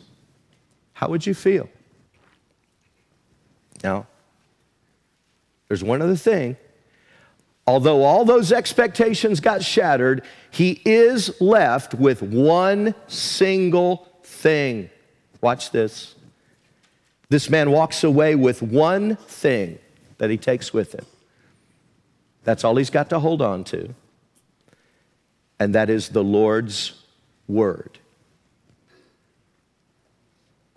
How 0.93 1.09
would 1.09 1.27
you 1.27 1.35
feel? 1.35 1.69
Now, 3.85 4.07
there's 5.69 5.85
one 5.85 6.03
other 6.03 6.17
thing. 6.17 6.57
Although 7.69 8.03
all 8.03 8.25
those 8.25 8.53
expectations 8.53 9.41
got 9.41 9.63
shattered, 9.63 10.25
he 10.51 10.81
is 10.85 11.41
left 11.41 11.95
with 11.95 12.23
one 12.23 12.95
single 13.09 14.09
thing. 14.23 14.91
Watch 15.41 15.71
this. 15.71 16.16
This 17.29 17.51
man 17.51 17.71
walks 17.71 18.05
away 18.05 18.35
with 18.35 18.63
one 18.63 19.17
thing 19.17 19.79
that 20.19 20.31
he 20.31 20.37
takes 20.37 20.73
with 20.73 20.95
him. 20.95 21.05
That's 22.45 22.63
all 22.63 22.77
he's 22.77 22.91
got 22.91 23.11
to 23.11 23.19
hold 23.19 23.43
on 23.43 23.65
to. 23.65 23.95
And 25.59 25.75
that 25.75 25.91
is 25.91 26.11
the 26.11 26.23
Lord's 26.23 27.03
word. 27.49 27.99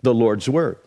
The 0.02 0.14
Lord's 0.14 0.48
word. 0.48 0.78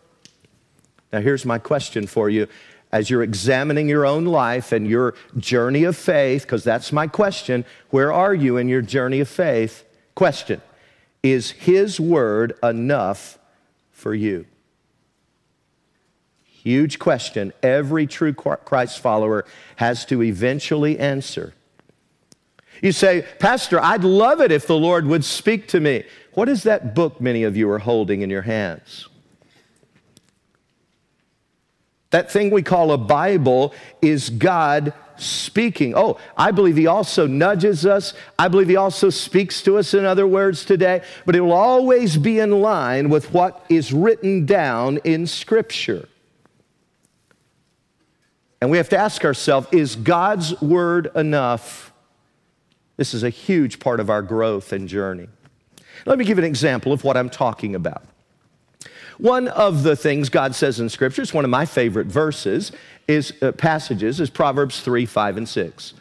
Now, 1.12 1.20
here's 1.20 1.46
my 1.46 1.58
question 1.58 2.06
for 2.06 2.28
you. 2.28 2.48
As 2.92 3.08
you're 3.08 3.22
examining 3.22 3.88
your 3.88 4.04
own 4.04 4.24
life 4.24 4.72
and 4.72 4.86
your 4.86 5.14
journey 5.36 5.84
of 5.84 5.96
faith, 5.96 6.42
because 6.42 6.62
that's 6.62 6.92
my 6.92 7.06
question 7.06 7.64
where 7.90 8.12
are 8.12 8.34
you 8.34 8.56
in 8.56 8.68
your 8.68 8.82
journey 8.82 9.20
of 9.20 9.28
faith? 9.28 9.84
Question 10.14 10.60
Is 11.22 11.52
His 11.52 11.98
word 11.98 12.58
enough 12.62 13.38
for 13.90 14.14
you? 14.14 14.46
Huge 16.64 16.98
question 16.98 17.52
every 17.62 18.06
true 18.06 18.32
Christ 18.32 18.98
follower 18.98 19.44
has 19.76 20.06
to 20.06 20.22
eventually 20.22 20.98
answer. 20.98 21.52
You 22.80 22.90
say, 22.90 23.26
Pastor, 23.38 23.78
I'd 23.80 24.02
love 24.02 24.40
it 24.40 24.50
if 24.50 24.66
the 24.66 24.76
Lord 24.76 25.06
would 25.06 25.24
speak 25.24 25.68
to 25.68 25.80
me. 25.80 26.04
What 26.32 26.48
is 26.48 26.62
that 26.62 26.94
book 26.94 27.20
many 27.20 27.44
of 27.44 27.54
you 27.54 27.70
are 27.70 27.78
holding 27.78 28.22
in 28.22 28.30
your 28.30 28.42
hands? 28.42 29.08
That 32.10 32.32
thing 32.32 32.50
we 32.50 32.62
call 32.62 32.92
a 32.92 32.98
Bible 32.98 33.74
is 34.00 34.30
God 34.30 34.94
speaking. 35.16 35.94
Oh, 35.94 36.18
I 36.36 36.50
believe 36.50 36.76
He 36.76 36.86
also 36.86 37.26
nudges 37.26 37.84
us. 37.84 38.14
I 38.38 38.48
believe 38.48 38.68
He 38.68 38.76
also 38.76 39.10
speaks 39.10 39.60
to 39.62 39.76
us 39.76 39.92
in 39.92 40.06
other 40.06 40.26
words 40.26 40.64
today, 40.64 41.02
but 41.26 41.36
it 41.36 41.40
will 41.40 41.52
always 41.52 42.16
be 42.16 42.38
in 42.38 42.62
line 42.62 43.10
with 43.10 43.32
what 43.32 43.66
is 43.68 43.92
written 43.92 44.46
down 44.46 44.98
in 45.04 45.26
Scripture. 45.26 46.08
And 48.64 48.70
we 48.70 48.78
have 48.78 48.88
to 48.88 48.96
ask 48.96 49.26
ourselves 49.26 49.68
is 49.72 49.94
God's 49.94 50.58
word 50.62 51.10
enough? 51.14 51.92
This 52.96 53.12
is 53.12 53.22
a 53.22 53.28
huge 53.28 53.78
part 53.78 54.00
of 54.00 54.08
our 54.08 54.22
growth 54.22 54.72
and 54.72 54.88
journey. 54.88 55.28
Let 56.06 56.16
me 56.16 56.24
give 56.24 56.38
an 56.38 56.44
example 56.44 56.90
of 56.90 57.04
what 57.04 57.14
I'm 57.14 57.28
talking 57.28 57.74
about. 57.74 58.06
One 59.18 59.48
of 59.48 59.82
the 59.82 59.94
things 59.94 60.30
God 60.30 60.54
says 60.54 60.80
in 60.80 60.88
Scripture, 60.88 61.20
it's 61.20 61.34
one 61.34 61.44
of 61.44 61.50
my 61.50 61.66
favorite 61.66 62.06
verses, 62.06 62.72
is 63.06 63.34
uh, 63.42 63.52
passages, 63.52 64.18
is 64.18 64.30
Proverbs 64.30 64.80
3, 64.80 65.04
5, 65.04 65.36
and 65.36 65.46
6. 65.46 65.92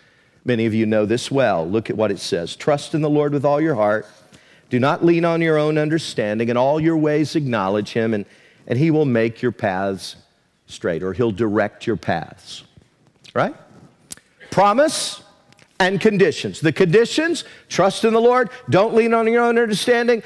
Many 0.45 0.65
of 0.65 0.73
you 0.73 0.85
know 0.85 1.05
this 1.05 1.29
well. 1.29 1.69
Look 1.69 1.89
at 1.89 1.97
what 1.97 2.11
it 2.11 2.19
says 2.19 2.55
Trust 2.55 2.95
in 2.95 3.01
the 3.01 3.09
Lord 3.09 3.33
with 3.33 3.43
all 3.43 3.59
your 3.59 3.75
heart. 3.75 4.07
Do 4.69 4.79
not 4.79 5.03
lean 5.03 5.25
on 5.25 5.41
your 5.41 5.57
own 5.57 5.77
understanding. 5.77 6.47
In 6.47 6.55
all 6.55 6.79
your 6.79 6.95
ways, 6.95 7.35
acknowledge 7.35 7.91
him, 7.91 8.13
and, 8.13 8.25
and 8.67 8.79
he 8.79 8.89
will 8.89 9.03
make 9.03 9.41
your 9.41 9.51
paths 9.51 10.15
straight, 10.67 11.03
or 11.03 11.13
he'll 11.13 11.31
direct 11.31 11.85
your 11.87 11.95
paths. 11.95 12.63
Right? 13.33 13.55
Promise 14.51 15.23
and 15.79 15.99
conditions. 15.99 16.59
The 16.59 16.71
conditions 16.71 17.43
trust 17.67 18.05
in 18.05 18.13
the 18.13 18.21
Lord, 18.21 18.49
don't 18.69 18.93
lean 18.93 19.13
on 19.13 19.27
your 19.27 19.43
own 19.43 19.57
understanding. 19.57 20.23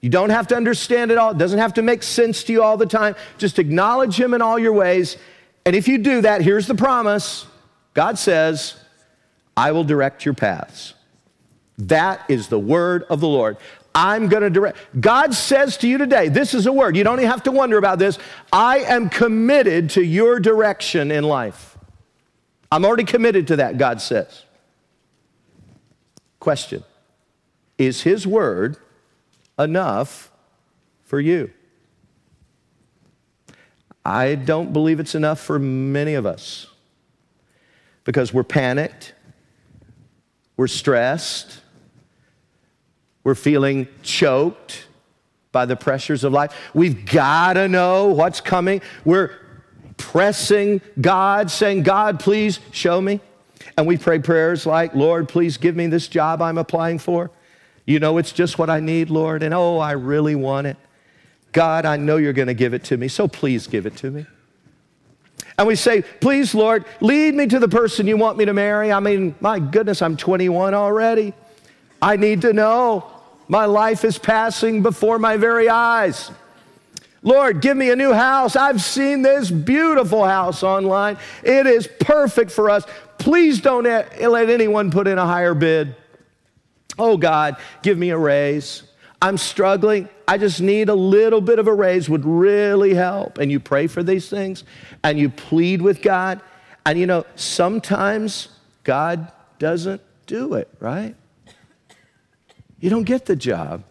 You 0.00 0.10
don't 0.10 0.30
have 0.30 0.46
to 0.48 0.56
understand 0.56 1.10
it 1.10 1.18
all, 1.18 1.32
it 1.32 1.38
doesn't 1.38 1.58
have 1.58 1.74
to 1.74 1.82
make 1.82 2.02
sense 2.02 2.44
to 2.44 2.52
you 2.52 2.62
all 2.62 2.76
the 2.76 2.86
time. 2.86 3.16
Just 3.38 3.58
acknowledge 3.58 4.18
him 4.18 4.34
in 4.34 4.42
all 4.42 4.58
your 4.58 4.72
ways. 4.72 5.16
And 5.64 5.74
if 5.74 5.88
you 5.88 5.98
do 5.98 6.20
that, 6.22 6.40
here's 6.40 6.66
the 6.66 6.74
promise 6.74 7.46
God 7.94 8.18
says, 8.18 8.76
I 9.56 9.72
will 9.72 9.84
direct 9.84 10.24
your 10.24 10.34
paths. 10.34 10.94
That 11.78 12.24
is 12.28 12.48
the 12.48 12.58
word 12.58 13.04
of 13.04 13.20
the 13.20 13.28
Lord. 13.28 13.56
I'm 13.94 14.28
going 14.28 14.42
to 14.42 14.50
direct. 14.50 14.78
God 15.00 15.34
says 15.34 15.76
to 15.78 15.88
you 15.88 15.98
today, 15.98 16.28
this 16.28 16.54
is 16.54 16.66
a 16.66 16.72
word. 16.72 16.96
You 16.96 17.04
don't 17.04 17.18
even 17.18 17.30
have 17.30 17.42
to 17.44 17.52
wonder 17.52 17.78
about 17.78 17.98
this. 17.98 18.18
I 18.52 18.78
am 18.80 19.08
committed 19.08 19.90
to 19.90 20.02
your 20.02 20.38
direction 20.38 21.10
in 21.10 21.24
life. 21.24 21.76
I'm 22.70 22.84
already 22.84 23.04
committed 23.04 23.48
to 23.48 23.56
that, 23.56 23.78
God 23.78 24.00
says. 24.00 24.44
Question 26.38 26.84
Is 27.76 28.02
His 28.02 28.26
word 28.26 28.76
enough 29.58 30.30
for 31.04 31.18
you? 31.18 31.50
I 34.04 34.36
don't 34.36 34.72
believe 34.72 35.00
it's 35.00 35.14
enough 35.14 35.40
for 35.40 35.58
many 35.58 36.14
of 36.14 36.24
us 36.24 36.66
because 38.04 38.32
we're 38.32 38.44
panicked 38.44 39.14
we're 40.58 40.66
stressed. 40.66 41.60
We're 43.28 43.34
feeling 43.34 43.88
choked 44.02 44.86
by 45.52 45.66
the 45.66 45.76
pressures 45.76 46.24
of 46.24 46.32
life. 46.32 46.50
We've 46.72 47.04
got 47.04 47.52
to 47.52 47.68
know 47.68 48.06
what's 48.06 48.40
coming. 48.40 48.80
We're 49.04 49.32
pressing 49.98 50.80
God, 50.98 51.50
saying, 51.50 51.82
God, 51.82 52.20
please 52.20 52.58
show 52.72 53.02
me. 53.02 53.20
And 53.76 53.86
we 53.86 53.98
pray 53.98 54.18
prayers 54.18 54.64
like, 54.64 54.94
Lord, 54.94 55.28
please 55.28 55.58
give 55.58 55.76
me 55.76 55.88
this 55.88 56.08
job 56.08 56.40
I'm 56.40 56.56
applying 56.56 56.98
for. 56.98 57.30
You 57.84 57.98
know, 57.98 58.16
it's 58.16 58.32
just 58.32 58.58
what 58.58 58.70
I 58.70 58.80
need, 58.80 59.10
Lord. 59.10 59.42
And 59.42 59.52
oh, 59.52 59.76
I 59.76 59.92
really 59.92 60.34
want 60.34 60.66
it. 60.66 60.78
God, 61.52 61.84
I 61.84 61.98
know 61.98 62.16
you're 62.16 62.32
going 62.32 62.48
to 62.48 62.54
give 62.54 62.72
it 62.72 62.84
to 62.84 62.96
me, 62.96 63.08
so 63.08 63.28
please 63.28 63.66
give 63.66 63.84
it 63.84 63.94
to 63.96 64.10
me 64.10 64.24
and 65.58 65.66
we 65.66 65.74
say, 65.74 66.00
Please, 66.00 66.54
Lord, 66.54 66.86
lead 67.02 67.34
me 67.34 67.46
to 67.48 67.58
the 67.58 67.68
person 67.68 68.06
you 68.06 68.16
want 68.16 68.38
me 68.38 68.46
to 68.46 68.54
marry. 68.54 68.90
I 68.90 69.00
mean, 69.00 69.34
my 69.40 69.58
goodness, 69.58 70.00
I'm 70.00 70.16
21 70.16 70.72
already. 70.72 71.34
I 72.00 72.16
need 72.16 72.42
to 72.42 72.52
know. 72.52 73.17
My 73.48 73.64
life 73.64 74.04
is 74.04 74.18
passing 74.18 74.82
before 74.82 75.18
my 75.18 75.36
very 75.38 75.68
eyes. 75.68 76.30
Lord, 77.22 77.60
give 77.60 77.76
me 77.76 77.90
a 77.90 77.96
new 77.96 78.12
house. 78.12 78.54
I've 78.54 78.80
seen 78.80 79.22
this 79.22 79.50
beautiful 79.50 80.24
house 80.24 80.62
online. 80.62 81.16
It 81.42 81.66
is 81.66 81.88
perfect 82.00 82.50
for 82.50 82.70
us. 82.70 82.84
Please 83.18 83.60
don't 83.60 83.84
let 83.84 84.50
anyone 84.50 84.90
put 84.90 85.08
in 85.08 85.18
a 85.18 85.26
higher 85.26 85.54
bid. 85.54 85.96
Oh 86.98 87.16
God, 87.16 87.56
give 87.82 87.98
me 87.98 88.10
a 88.10 88.18
raise. 88.18 88.84
I'm 89.20 89.36
struggling. 89.36 90.08
I 90.28 90.38
just 90.38 90.60
need 90.60 90.88
a 90.88 90.94
little 90.94 91.40
bit 91.40 91.58
of 91.58 91.66
a 91.66 91.74
raise 91.74 92.08
would 92.08 92.24
really 92.24 92.94
help. 92.94 93.38
And 93.38 93.50
you 93.50 93.58
pray 93.58 93.88
for 93.88 94.02
these 94.02 94.28
things 94.28 94.62
and 95.02 95.18
you 95.18 95.28
plead 95.28 95.82
with 95.82 96.02
God. 96.02 96.40
And 96.86 96.98
you 96.98 97.06
know, 97.06 97.26
sometimes 97.34 98.48
God 98.84 99.32
doesn't 99.58 100.00
do 100.26 100.54
it, 100.54 100.68
right? 100.78 101.16
You 102.80 102.90
don't 102.90 103.04
get 103.04 103.26
the 103.26 103.36
job. 103.36 103.84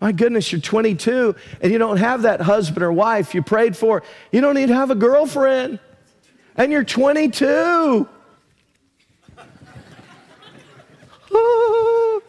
My 0.00 0.10
goodness, 0.10 0.50
you're 0.50 0.60
22 0.60 1.36
and 1.60 1.70
you 1.72 1.78
don't 1.78 1.98
have 1.98 2.22
that 2.22 2.40
husband 2.40 2.82
or 2.82 2.92
wife 2.92 3.36
you 3.36 3.42
prayed 3.42 3.76
for. 3.76 4.02
You 4.32 4.40
don't 4.40 4.58
even 4.58 4.74
have 4.74 4.90
a 4.90 4.96
girlfriend. 4.96 5.78
And 6.56 6.72
you're 6.72 6.82
22. 6.82 8.08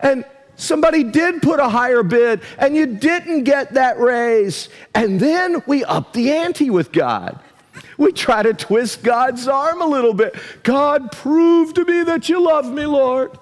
and 0.00 0.24
somebody 0.54 1.02
did 1.02 1.42
put 1.42 1.58
a 1.58 1.68
higher 1.68 2.04
bid 2.04 2.42
and 2.58 2.76
you 2.76 2.86
didn't 2.86 3.42
get 3.42 3.74
that 3.74 3.98
raise. 3.98 4.68
And 4.94 5.18
then 5.18 5.64
we 5.66 5.84
up 5.84 6.12
the 6.12 6.30
ante 6.30 6.70
with 6.70 6.92
God. 6.92 7.40
We 7.98 8.12
try 8.12 8.44
to 8.44 8.54
twist 8.54 9.02
God's 9.02 9.48
arm 9.48 9.82
a 9.82 9.86
little 9.86 10.14
bit. 10.14 10.36
God, 10.62 11.10
prove 11.10 11.74
to 11.74 11.84
me 11.84 12.04
that 12.04 12.28
you 12.28 12.40
love 12.40 12.72
me, 12.72 12.86
Lord. 12.86 13.36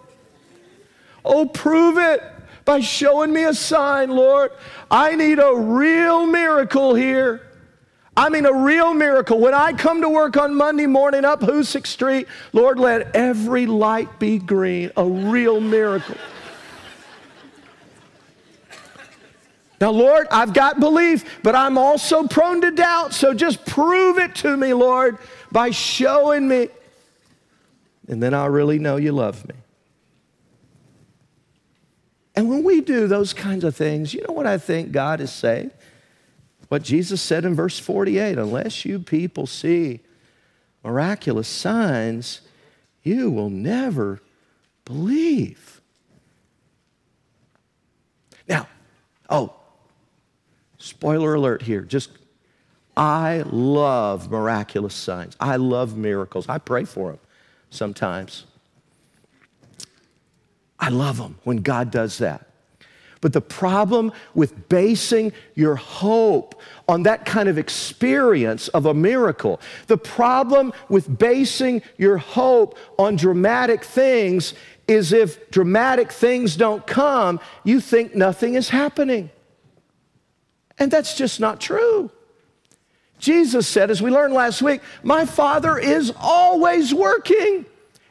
Oh, 1.25 1.47
prove 1.47 1.99
it 1.99 2.23
by 2.65 2.81
showing 2.81 3.33
me 3.33 3.45
a 3.45 3.55
sign, 3.55 4.11
Lord. 4.11 4.53
I 4.91 5.15
need 5.15 5.39
a 5.39 5.55
real 5.55 6.27
miracle 6.27 6.95
here. 6.95 7.43
I 8.17 8.29
mean, 8.29 8.45
a 8.45 8.53
real 8.53 8.93
miracle. 8.93 9.39
When 9.39 9.55
I 9.55 9.73
come 9.73 10.03
to 10.03 10.09
work 10.09 10.37
on 10.37 10.55
Monday 10.55 10.87
morning 10.87 11.25
up 11.25 11.41
Hoosick 11.41 11.87
Street, 11.87 12.27
Lord, 12.53 12.79
let 12.79 13.15
every 13.15 13.67
light 13.67 14.19
be 14.19 14.39
green. 14.39 14.91
A 14.97 15.05
real 15.05 15.61
miracle. 15.61 16.17
Now, 19.81 19.91
Lord, 19.91 20.27
I've 20.31 20.53
got 20.53 20.79
belief, 20.79 21.41
but 21.43 21.55
I'm 21.55 21.79
also 21.79 22.27
prone 22.27 22.61
to 22.61 22.71
doubt. 22.71 23.15
So 23.15 23.33
just 23.33 23.65
prove 23.65 24.19
it 24.19 24.35
to 24.37 24.55
me, 24.55 24.75
Lord, 24.75 25.17
by 25.51 25.71
showing 25.71 26.47
me. 26.47 26.69
And 28.07 28.23
then 28.23 28.35
I'll 28.35 28.51
really 28.51 28.79
know 28.79 28.97
you 28.97 29.13
love 29.13 29.49
me. 29.49 29.55
And 32.41 32.49
when 32.49 32.65
we 32.65 32.81
do 32.81 33.07
those 33.07 33.35
kinds 33.35 33.65
of 33.65 33.77
things, 33.77 34.15
you 34.15 34.25
know 34.27 34.33
what 34.33 34.47
I 34.47 34.57
think 34.57 34.93
God 34.93 35.21
is 35.21 35.31
saying? 35.31 35.73
What 36.69 36.83
Jesus 36.83 37.21
said 37.21 37.45
in 37.45 37.55
verse 37.55 37.79
48 37.79 38.39
unless 38.39 38.87
you 38.87 38.99
people 38.99 39.47
see 39.47 40.01
miraculous 40.83 41.49
signs, 41.49 42.41
you 43.03 43.31
will 43.31 43.51
never 43.51 44.23
believe. 44.87 45.83
Now, 48.49 48.67
oh, 49.29 49.53
Spoiler 50.79 51.35
alert 51.35 51.61
here. 51.61 51.83
Just, 51.83 52.09
I 52.97 53.43
love 53.45 54.31
miraculous 54.31 54.95
signs. 54.95 55.37
I 55.39 55.57
love 55.57 55.95
miracles. 55.95 56.49
I 56.49 56.57
pray 56.57 56.87
for 56.87 57.11
them 57.11 57.21
sometimes. 57.69 58.47
I 60.81 60.89
love 60.89 61.19
them 61.19 61.39
when 61.45 61.59
God 61.59 61.91
does 61.91 62.19
that. 62.19 62.47
But 63.21 63.35
the 63.35 63.43
problem 63.43 64.13
with 64.35 64.69
basing 64.71 65.33
your 65.55 65.77
hope 65.77 66.61
on 66.89 67.03
that 67.03 67.27
kind 67.27 67.51
of 67.51 67.59
experience 67.59 68.69
of 68.69 68.87
a 68.87 68.95
miracle, 68.95 69.61
the 69.89 69.99
problem 69.99 70.73
with 70.89 71.19
basing 71.19 71.83
your 71.99 72.17
hope 72.17 72.79
on 72.99 73.17
dramatic 73.17 73.85
things 73.85 74.55
is 74.89 75.13
if 75.13 75.51
dramatic 75.51 76.11
things 76.11 76.57
don't 76.57 76.87
come, 76.87 77.41
you 77.63 77.81
think 77.81 78.15
nothing 78.15 78.55
is 78.55 78.71
happening. 78.71 79.31
And 80.79 80.91
that's 80.91 81.15
just 81.15 81.41
not 81.41 81.61
true. 81.61 82.11
Jesus 83.19 83.69
said, 83.69 83.91
as 83.91 84.01
we 84.01 84.11
learned 84.11 84.33
last 84.33 84.63
week, 84.63 84.81
My 85.03 85.27
Father 85.27 85.79
is 85.79 86.11
always 86.19 86.95
working. 86.95 87.67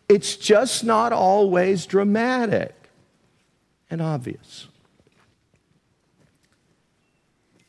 It's 0.09 0.35
just 0.35 0.83
not 0.83 1.13
always 1.13 1.85
dramatic 1.85 2.75
and 3.91 4.01
obvious. 4.01 4.67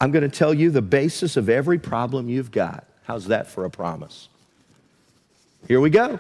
I'm 0.01 0.11
going 0.11 0.29
to 0.29 0.35
tell 0.35 0.55
you 0.55 0.71
the 0.71 0.81
basis 0.81 1.37
of 1.37 1.51
every 1.51 1.79
problem 1.79 2.31
you've 2.31 2.51
got. 2.51 2.87
How's 3.03 3.27
that 3.27 3.49
for 3.49 3.67
a 3.67 3.71
promise? 3.71 4.29
Here 5.69 5.81
we 5.81 5.91
go. 5.91 6.19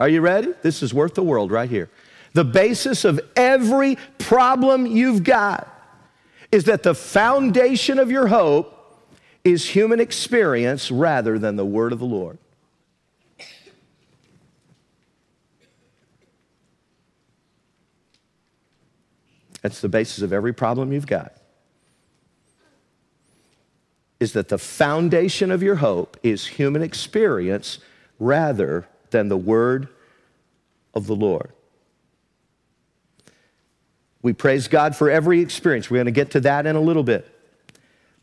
Are 0.00 0.08
you 0.08 0.20
ready? 0.20 0.52
This 0.62 0.82
is 0.82 0.92
worth 0.92 1.14
the 1.14 1.22
world 1.22 1.52
right 1.52 1.70
here. 1.70 1.88
The 2.32 2.44
basis 2.44 3.04
of 3.04 3.20
every 3.36 3.96
problem 4.18 4.86
you've 4.86 5.22
got 5.22 5.68
is 6.50 6.64
that 6.64 6.82
the 6.82 6.94
foundation 6.94 8.00
of 8.00 8.10
your 8.10 8.26
hope 8.26 8.76
is 9.44 9.68
human 9.68 10.00
experience 10.00 10.90
rather 10.90 11.38
than 11.38 11.56
the 11.56 11.64
word 11.64 11.92
of 11.92 12.00
the 12.00 12.06
Lord. 12.06 12.38
That's 19.62 19.80
the 19.80 19.88
basis 19.88 20.22
of 20.22 20.32
every 20.32 20.52
problem 20.52 20.92
you've 20.92 21.06
got. 21.06 21.32
Is 24.18 24.32
that 24.34 24.48
the 24.48 24.58
foundation 24.58 25.50
of 25.50 25.62
your 25.62 25.76
hope 25.76 26.16
is 26.22 26.46
human 26.46 26.82
experience 26.82 27.78
rather 28.18 28.86
than 29.10 29.28
the 29.28 29.36
word 29.36 29.88
of 30.94 31.06
the 31.06 31.16
Lord. 31.16 31.50
We 34.22 34.32
praise 34.34 34.68
God 34.68 34.94
for 34.94 35.10
every 35.10 35.40
experience. 35.40 35.90
We're 35.90 35.98
going 35.98 36.06
to 36.06 36.12
get 36.12 36.32
to 36.32 36.40
that 36.40 36.66
in 36.66 36.76
a 36.76 36.80
little 36.80 37.02
bit. 37.02 37.26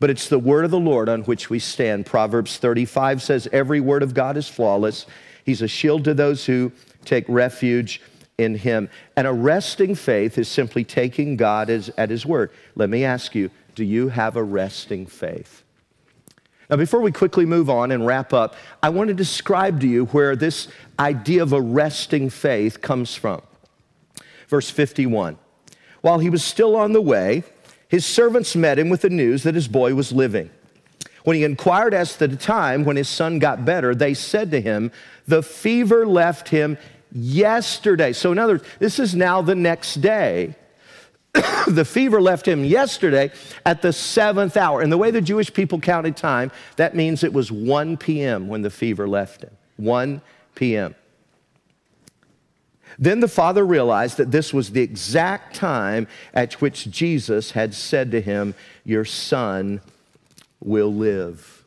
But 0.00 0.10
it's 0.10 0.28
the 0.28 0.38
word 0.38 0.64
of 0.64 0.70
the 0.70 0.78
Lord 0.78 1.08
on 1.08 1.22
which 1.22 1.50
we 1.50 1.58
stand. 1.58 2.06
Proverbs 2.06 2.58
35 2.58 3.20
says, 3.20 3.48
Every 3.50 3.80
word 3.80 4.04
of 4.04 4.14
God 4.14 4.36
is 4.36 4.48
flawless. 4.48 5.06
He's 5.44 5.60
a 5.60 5.66
shield 5.66 6.04
to 6.04 6.14
those 6.14 6.46
who 6.46 6.70
take 7.04 7.24
refuge 7.28 8.00
in 8.38 8.54
him. 8.54 8.88
And 9.16 9.26
a 9.26 9.32
resting 9.32 9.94
faith 9.94 10.38
is 10.38 10.48
simply 10.48 10.84
taking 10.84 11.36
God 11.36 11.68
as, 11.68 11.90
at 11.98 12.08
his 12.08 12.24
word. 12.24 12.50
Let 12.76 12.88
me 12.88 13.04
ask 13.04 13.34
you, 13.34 13.50
do 13.74 13.84
you 13.84 14.08
have 14.08 14.36
a 14.36 14.42
resting 14.42 15.06
faith? 15.06 15.64
Now, 16.70 16.76
before 16.76 17.00
we 17.00 17.12
quickly 17.12 17.46
move 17.46 17.68
on 17.68 17.90
and 17.90 18.06
wrap 18.06 18.32
up, 18.32 18.54
I 18.82 18.90
want 18.90 19.08
to 19.08 19.14
describe 19.14 19.80
to 19.80 19.88
you 19.88 20.06
where 20.06 20.36
this 20.36 20.68
idea 20.98 21.42
of 21.42 21.52
a 21.52 21.60
resting 21.60 22.30
faith 22.30 22.80
comes 22.80 23.14
from. 23.14 23.42
Verse 24.48 24.70
51 24.70 25.38
While 26.00 26.18
he 26.18 26.30
was 26.30 26.44
still 26.44 26.76
on 26.76 26.92
the 26.92 27.00
way, 27.00 27.42
his 27.88 28.04
servants 28.04 28.54
met 28.54 28.78
him 28.78 28.90
with 28.90 29.00
the 29.00 29.10
news 29.10 29.42
that 29.42 29.54
his 29.54 29.66
boy 29.66 29.94
was 29.94 30.12
living. 30.12 30.50
When 31.24 31.36
he 31.36 31.44
inquired 31.44 31.94
as 31.94 32.16
to 32.18 32.28
the 32.28 32.36
time 32.36 32.84
when 32.84 32.96
his 32.96 33.08
son 33.08 33.38
got 33.38 33.64
better, 33.64 33.94
they 33.94 34.14
said 34.14 34.50
to 34.50 34.60
him, 34.60 34.92
The 35.26 35.42
fever 35.42 36.06
left 36.06 36.50
him 36.50 36.78
yesterday. 37.12 38.12
So, 38.12 38.32
in 38.32 38.38
other 38.38 38.54
words, 38.54 38.64
this 38.78 38.98
is 38.98 39.14
now 39.14 39.42
the 39.42 39.54
next 39.54 39.96
day. 39.96 40.54
the 41.68 41.84
fever 41.84 42.20
left 42.20 42.46
him 42.46 42.64
yesterday 42.64 43.30
at 43.64 43.82
the 43.82 43.92
seventh 43.92 44.56
hour. 44.56 44.80
And 44.80 44.90
the 44.90 44.98
way 44.98 45.10
the 45.10 45.20
Jewish 45.20 45.52
people 45.52 45.80
counted 45.80 46.16
time, 46.16 46.50
that 46.76 46.94
means 46.94 47.22
it 47.22 47.32
was 47.32 47.52
1 47.52 47.96
p.m. 47.98 48.48
when 48.48 48.62
the 48.62 48.70
fever 48.70 49.08
left 49.08 49.42
him. 49.42 49.56
1 49.76 50.20
p.m. 50.54 50.94
Then 52.98 53.20
the 53.20 53.28
father 53.28 53.64
realized 53.64 54.16
that 54.16 54.30
this 54.30 54.52
was 54.52 54.70
the 54.70 54.80
exact 54.80 55.54
time 55.54 56.08
at 56.34 56.54
which 56.54 56.90
Jesus 56.90 57.52
had 57.52 57.74
said 57.74 58.10
to 58.10 58.20
him, 58.20 58.54
Your 58.84 59.04
son 59.04 59.80
will 60.60 60.92
live. 60.92 61.57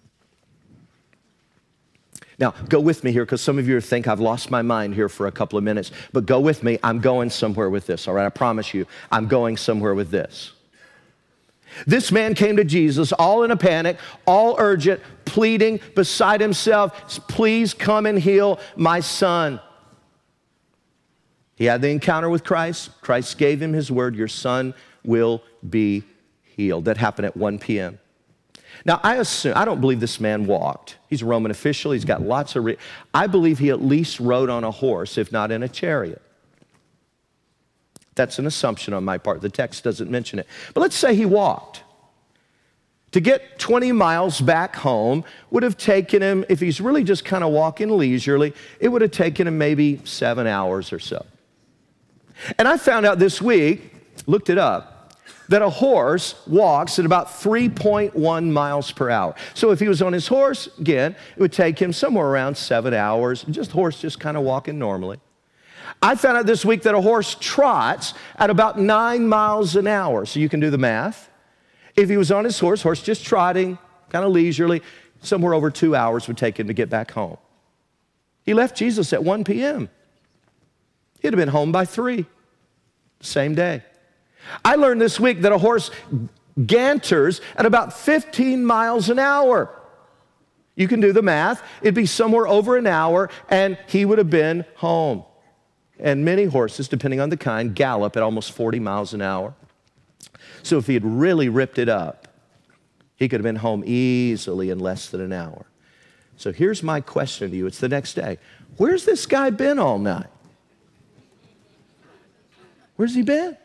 Now, 2.42 2.56
go 2.68 2.80
with 2.80 3.04
me 3.04 3.12
here 3.12 3.24
because 3.24 3.40
some 3.40 3.60
of 3.60 3.68
you 3.68 3.80
think 3.80 4.08
I've 4.08 4.20
lost 4.20 4.50
my 4.50 4.64
mind 4.64 4.96
here 4.96 5.08
for 5.08 5.28
a 5.28 5.32
couple 5.32 5.60
of 5.60 5.64
minutes, 5.64 5.92
but 6.12 6.26
go 6.26 6.40
with 6.40 6.64
me. 6.64 6.80
I'm 6.82 7.00
going 7.00 7.30
somewhere 7.30 7.70
with 7.70 7.86
this, 7.86 8.08
all 8.08 8.16
right? 8.16 8.26
I 8.26 8.30
promise 8.30 8.74
you, 8.74 8.88
I'm 9.12 9.28
going 9.28 9.58
somewhere 9.58 9.94
with 9.94 10.10
this. 10.10 10.52
This 11.86 12.12
man 12.12 12.34
came 12.34 12.58
to 12.58 12.64
Jesus 12.64 13.12
all 13.14 13.44
in 13.44 13.52
a 13.52 13.56
panic, 13.56 13.98
all 14.26 14.56
urgent, 14.58 15.02
pleading 15.24 15.80
beside 15.96 16.42
himself, 16.42 17.28
Please 17.28 17.76
come 17.76 18.08
and 18.08 18.20
heal 18.20 18.60
my 18.76 19.00
son. 19.00 19.62
He 21.56 21.66
had 21.66 21.84
the 21.84 21.90
encounter 21.90 22.30
with 22.30 22.44
Christ. 22.44 22.90
Christ 23.02 23.38
gave 23.38 23.62
him 23.62 23.72
his 23.72 23.92
word 23.92 24.16
Your 24.16 24.28
son 24.28 24.74
will 25.06 25.44
be 25.70 26.04
healed. 26.44 26.86
That 26.86 26.98
happened 26.98 27.28
at 27.28 27.38
1 27.38 27.60
p.m. 27.60 28.00
Now, 28.86 29.00
I 29.04 29.18
assume, 29.18 29.54
I 29.56 29.66
don't 29.66 29.82
believe 29.82 30.00
this 30.00 30.20
man 30.20 30.46
walked. 30.46 30.98
He's 31.08 31.22
a 31.22 31.26
Roman 31.26 31.52
official, 31.52 31.92
he's 31.92 32.06
got 32.06 32.22
lots 32.22 32.56
of. 32.56 32.66
Re- 32.66 32.78
I 33.14 33.28
believe 33.28 33.60
he 33.60 33.70
at 33.70 33.82
least 33.82 34.20
rode 34.20 34.50
on 34.50 34.64
a 34.64 34.72
horse, 34.72 35.18
if 35.18 35.32
not 35.32 35.52
in 35.52 35.64
a 35.64 35.70
chariot. 35.70 36.22
That's 38.16 38.40
an 38.40 38.46
assumption 38.46 38.94
on 38.94 39.04
my 39.04 39.18
part. 39.18 39.42
The 39.42 39.50
text 39.50 39.84
doesn't 39.84 40.10
mention 40.10 40.40
it. 40.40 40.48
But 40.74 40.82
let's 40.82 40.96
say 40.96 41.16
he 41.16 41.26
walked. 41.26 41.84
To 43.12 43.20
get 43.20 43.60
20 43.60 43.92
miles 43.92 44.40
back 44.40 44.76
home 44.76 45.26
would 45.50 45.64
have 45.64 45.78
taken 45.78 46.22
him, 46.22 46.46
if 46.48 46.60
he's 46.60 46.80
really 46.80 47.04
just 47.04 47.26
kind 47.26 47.44
of 47.44 47.52
walking 47.52 47.90
leisurely, 47.90 48.54
it 48.80 48.88
would 48.88 49.02
have 49.02 49.12
taken 49.12 49.48
him 49.48 49.58
maybe 49.58 50.00
seven 50.06 50.48
hours 50.48 50.94
or 50.94 51.00
so. 51.00 51.26
And 52.58 52.68
I 52.68 52.78
found 52.78 53.06
out 53.06 53.20
this 53.20 53.42
week, 53.42 53.94
looked 54.28 54.50
it 54.50 54.58
up, 54.58 54.91
that 55.52 55.62
a 55.62 55.70
horse 55.70 56.36
walks 56.48 56.98
at 56.98 57.06
about 57.06 57.28
3.1 57.28 58.52
miles 58.52 58.92
per 58.94 59.10
hour. 59.10 59.36
So 59.54 59.72
if 59.72 59.82
he 59.82 59.90
was 59.90 60.02
on 60.02 60.14
his 60.14 60.26
horse, 60.28 60.70
again, 60.80 61.14
it 61.36 61.42
would 61.42 61.52
take 61.52 61.78
him 61.78 61.92
somewhere 61.92 62.26
around 62.26 62.56
seven 62.56 62.94
hours, 62.94 63.44
just 63.50 63.72
horse 63.72 64.00
just 64.00 64.18
kind 64.18 64.38
of 64.38 64.44
walking 64.44 64.80
normally. 64.80 65.20
I 66.02 66.16
found 66.16 66.38
out 66.38 66.46
this 66.46 66.64
week 66.64 66.84
that 66.84 66.96
a 66.96 67.02
horse 67.02 67.36
trots 67.38 68.14
at 68.38 68.50
about 68.50 68.80
nine 68.80 69.28
miles 69.28 69.76
an 69.76 69.88
hour. 69.88 70.26
So 70.26 70.40
you 70.40 70.48
can 70.48 70.62
do 70.62 70.70
the 70.70 70.78
math. 70.78 71.30
If 71.98 72.10
he 72.10 72.16
was 72.16 72.32
on 72.32 72.46
his 72.46 72.58
horse, 72.58 72.82
horse 72.82 73.04
just 73.04 73.26
trotting, 73.26 73.78
kind 74.10 74.24
of 74.24 74.32
leisurely, 74.32 74.82
somewhere 75.22 75.54
over 75.54 75.70
two 75.70 75.98
hours 75.98 76.30
would 76.30 76.38
take 76.38 76.58
him 76.58 76.68
to 76.68 76.74
get 76.74 76.90
back 76.90 77.12
home. 77.12 77.38
He 78.46 78.54
left 78.54 78.78
Jesus 78.78 79.12
at 79.12 79.22
1 79.22 79.44
p.m. 79.44 79.90
He'd 81.20 81.34
have 81.34 81.38
been 81.38 81.50
home 81.50 81.74
by 81.74 81.84
three, 81.84 82.26
same 83.20 83.54
day. 83.54 83.84
I 84.64 84.76
learned 84.76 85.02
this 85.02 85.20
week 85.20 85.42
that 85.42 85.52
a 85.52 85.58
horse 85.58 85.92
canters 86.68 87.42
at 87.56 87.66
about 87.66 87.94
15 87.94 88.66
miles 88.66 89.10
an 89.10 89.20
hour. 89.20 89.74
You 90.76 90.88
can 90.88 91.00
do 91.00 91.14
the 91.14 91.22
math. 91.22 91.62
It'd 91.82 91.96
be 91.96 92.06
somewhere 92.06 92.48
over 92.48 92.78
an 92.78 92.88
hour, 92.88 93.30
and 93.50 93.78
he 93.88 94.06
would 94.06 94.18
have 94.18 94.30
been 94.30 94.66
home. 94.76 95.24
And 96.00 96.26
many 96.26 96.46
horses, 96.46 96.88
depending 96.88 97.20
on 97.20 97.30
the 97.30 97.38
kind, 97.38 97.76
gallop 97.76 98.18
at 98.18 98.24
almost 98.24 98.52
40 98.54 98.80
miles 98.80 99.14
an 99.14 99.22
hour. 99.22 99.54
So 100.64 100.78
if 100.78 100.88
he 100.88 100.94
had 100.94 101.06
really 101.06 101.50
ripped 101.50 101.78
it 101.78 101.90
up, 101.90 102.28
he 103.16 103.30
could 103.30 103.40
have 103.40 103.44
been 103.44 103.58
home 103.58 103.84
easily 103.86 104.72
in 104.72 104.80
less 104.80 105.10
than 105.10 105.22
an 105.22 105.34
hour. 105.34 105.66
So 106.38 106.52
here's 106.52 106.82
my 106.82 107.02
question 107.02 107.52
to 107.52 107.56
you 107.56 107.68
it's 107.68 107.80
the 107.80 107.90
next 107.90 108.16
day. 108.16 108.40
Where's 108.78 109.06
this 109.06 109.28
guy 109.28 109.52
been 109.52 109.78
all 109.78 110.00
night? 110.00 110.30
Where's 112.96 113.14
he 113.14 113.22
been? 113.22 113.58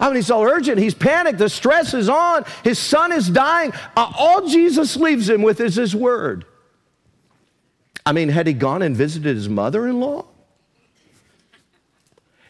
I 0.00 0.06
mean, 0.06 0.16
he's 0.16 0.30
all 0.30 0.44
urgent. 0.44 0.78
He's 0.78 0.94
panicked. 0.94 1.38
The 1.38 1.48
stress 1.48 1.92
is 1.92 2.08
on. 2.08 2.44
His 2.62 2.78
son 2.78 3.12
is 3.12 3.28
dying. 3.28 3.72
Uh, 3.96 4.12
all 4.16 4.46
Jesus 4.46 4.96
leaves 4.96 5.28
him 5.28 5.42
with 5.42 5.60
is 5.60 5.74
his 5.74 5.94
word. 5.94 6.44
I 8.06 8.12
mean, 8.12 8.28
had 8.28 8.46
he 8.46 8.52
gone 8.52 8.82
and 8.82 8.96
visited 8.96 9.36
his 9.36 9.48
mother 9.48 9.86
in 9.88 10.00
law? 10.00 10.24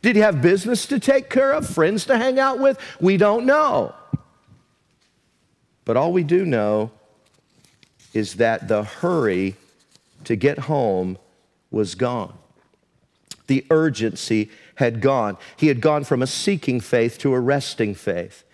Did 0.03 0.15
he 0.15 0.23
have 0.23 0.41
business 0.41 0.87
to 0.87 1.01
take 1.01 1.29
care 1.29 1.53
of, 1.53 1.69
friends 1.69 2.05
to 2.07 2.17
hang 2.17 2.39
out 2.39 2.59
with? 2.59 2.79
We 3.01 3.17
don't 3.17 3.47
know. 3.47 3.95
But 5.85 5.97
all 5.97 6.13
we 6.13 6.23
do 6.23 6.45
know 6.45 6.91
is 8.13 8.35
that 8.35 8.69
the 8.69 8.85
hurry 8.85 9.57
to 10.25 10.37
get 10.37 10.59
home 10.59 11.19
was 11.71 11.95
gone. 11.95 12.35
The 13.47 13.67
urgency 13.71 14.51
had 14.79 15.01
gone. 15.01 15.37
He 15.57 15.67
had 15.67 15.81
gone 15.81 16.05
from 16.05 16.23
a 16.23 16.27
seeking 16.27 16.79
faith 16.79 17.19
to 17.19 17.35
a 17.35 17.41
resting 17.41 17.97
faith. 17.97 18.45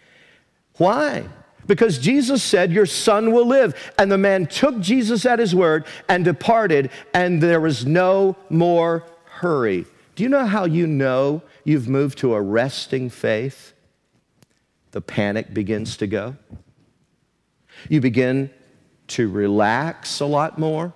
Why? 0.78 1.28
Because 1.66 1.98
Jesus 1.98 2.42
said, 2.42 2.72
Your 2.72 2.86
son 2.86 3.30
will 3.30 3.46
live. 3.46 3.92
And 3.98 4.10
the 4.10 4.16
man 4.16 4.46
took 4.46 4.80
Jesus 4.80 5.26
at 5.26 5.38
his 5.38 5.54
word 5.54 5.84
and 6.08 6.24
departed, 6.24 6.90
and 7.12 7.42
there 7.42 7.60
was 7.60 7.84
no 7.84 8.36
more 8.48 9.04
hurry. 9.26 9.84
Do 10.16 10.22
you 10.22 10.30
know 10.30 10.46
how 10.46 10.64
you 10.64 10.86
know 10.86 11.42
you've 11.62 11.88
moved 11.88 12.18
to 12.18 12.34
a 12.34 12.40
resting 12.40 13.10
faith? 13.10 13.74
The 14.92 15.02
panic 15.02 15.52
begins 15.52 15.98
to 15.98 16.06
go. 16.06 16.36
You 17.90 18.00
begin 18.00 18.48
to 19.08 19.28
relax 19.28 20.20
a 20.20 20.26
lot 20.26 20.58
more. 20.58 20.94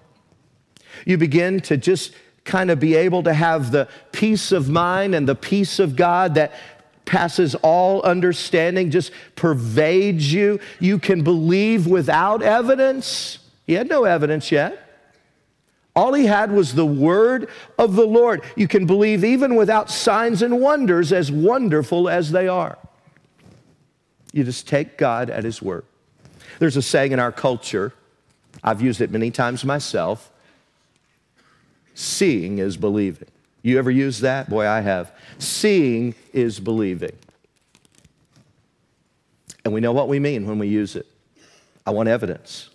You 1.05 1.19
begin 1.19 1.61
to 1.61 1.77
just 1.77 2.14
kind 2.49 2.71
of 2.71 2.81
be 2.81 2.97
able 2.97 3.23
to 3.23 3.33
have 3.33 3.71
the 3.71 3.87
peace 4.11 4.51
of 4.51 4.69
mind 4.69 5.15
and 5.15 5.29
the 5.29 5.35
peace 5.35 5.79
of 5.79 5.95
God 5.95 6.35
that 6.35 6.53
passes 7.05 7.55
all 7.57 8.03
understanding, 8.03 8.91
just 8.91 9.13
pervades 9.37 10.33
you. 10.33 10.59
You 10.81 10.99
can 10.99 11.23
believe 11.23 11.87
without 11.87 12.43
evidence. 12.43 13.39
He 13.67 13.75
had 13.75 13.89
no 13.89 14.05
evidence 14.05 14.51
yet. 14.51 14.85
All 15.95 16.15
he 16.15 16.27
had 16.27 16.51
was 16.51 16.75
the 16.75 16.87
word 16.87 17.49
of 17.79 17.97
the 17.97 18.07
Lord. 18.07 18.43
You 18.57 18.69
can 18.69 18.87
believe 18.87 19.25
even 19.25 19.55
without 19.55 19.91
signs 19.91 20.43
and 20.43 20.61
wonders, 20.61 21.13
as 21.13 21.31
wonderful 21.31 22.09
as 22.09 22.31
they 22.31 22.49
are. 22.49 22.79
You 24.33 24.45
just 24.45 24.69
take 24.69 24.97
God 24.97 25.29
at 25.29 25.45
his 25.45 25.61
word. 25.61 25.85
There's 26.59 26.77
a 26.77 26.83
saying 26.83 27.13
in 27.13 27.19
our 27.19 27.33
culture, 27.33 27.93
I've 28.63 28.81
used 28.81 29.01
it 29.01 29.11
many 29.11 29.31
times 29.31 29.65
myself 29.65 30.31
Seeing 31.99 32.59
is 32.59 32.77
believing. 32.77 33.27
You 33.61 33.77
ever 33.81 33.91
use 33.91 34.21
that? 34.21 34.49
Boy, 34.49 34.69
I 34.69 34.83
have. 34.83 35.11
Seeing 35.41 36.15
is 36.33 36.61
believing. 36.61 37.11
And 39.65 39.75
we 39.75 39.81
know 39.81 39.91
what 39.91 40.07
we 40.07 40.21
mean 40.21 40.47
when 40.47 40.61
we 40.61 40.69
use 40.69 40.95
it. 40.95 41.07
I 41.85 41.91
want 41.91 42.09
evidence. 42.09 42.71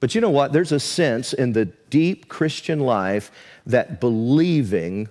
But 0.00 0.14
you 0.14 0.22
know 0.22 0.30
what? 0.30 0.54
There's 0.54 0.72
a 0.72 0.80
sense 0.80 1.34
in 1.34 1.52
the 1.52 1.66
deep 1.66 2.30
Christian 2.30 2.80
life 2.80 3.30
that 3.66 4.00
believing 4.00 5.06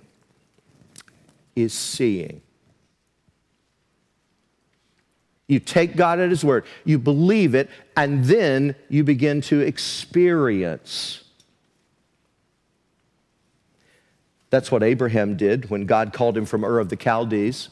is 1.54 1.72
seeing. 1.72 2.42
You 5.46 5.60
take 5.60 5.94
God 5.94 6.18
at 6.18 6.30
His 6.30 6.44
word, 6.44 6.64
you 6.84 6.98
believe 6.98 7.54
it, 7.54 7.70
and 7.96 8.24
then 8.24 8.74
you 8.88 9.04
begin 9.04 9.42
to 9.42 9.60
experience 9.60 11.22
That's 14.56 14.72
what 14.72 14.82
Abraham 14.82 15.36
did 15.36 15.68
when 15.68 15.84
God 15.84 16.14
called 16.14 16.34
him 16.34 16.46
from 16.46 16.64
Ur 16.64 16.78
of 16.78 16.88
the 16.88 16.96
Chaldees. 16.96 17.68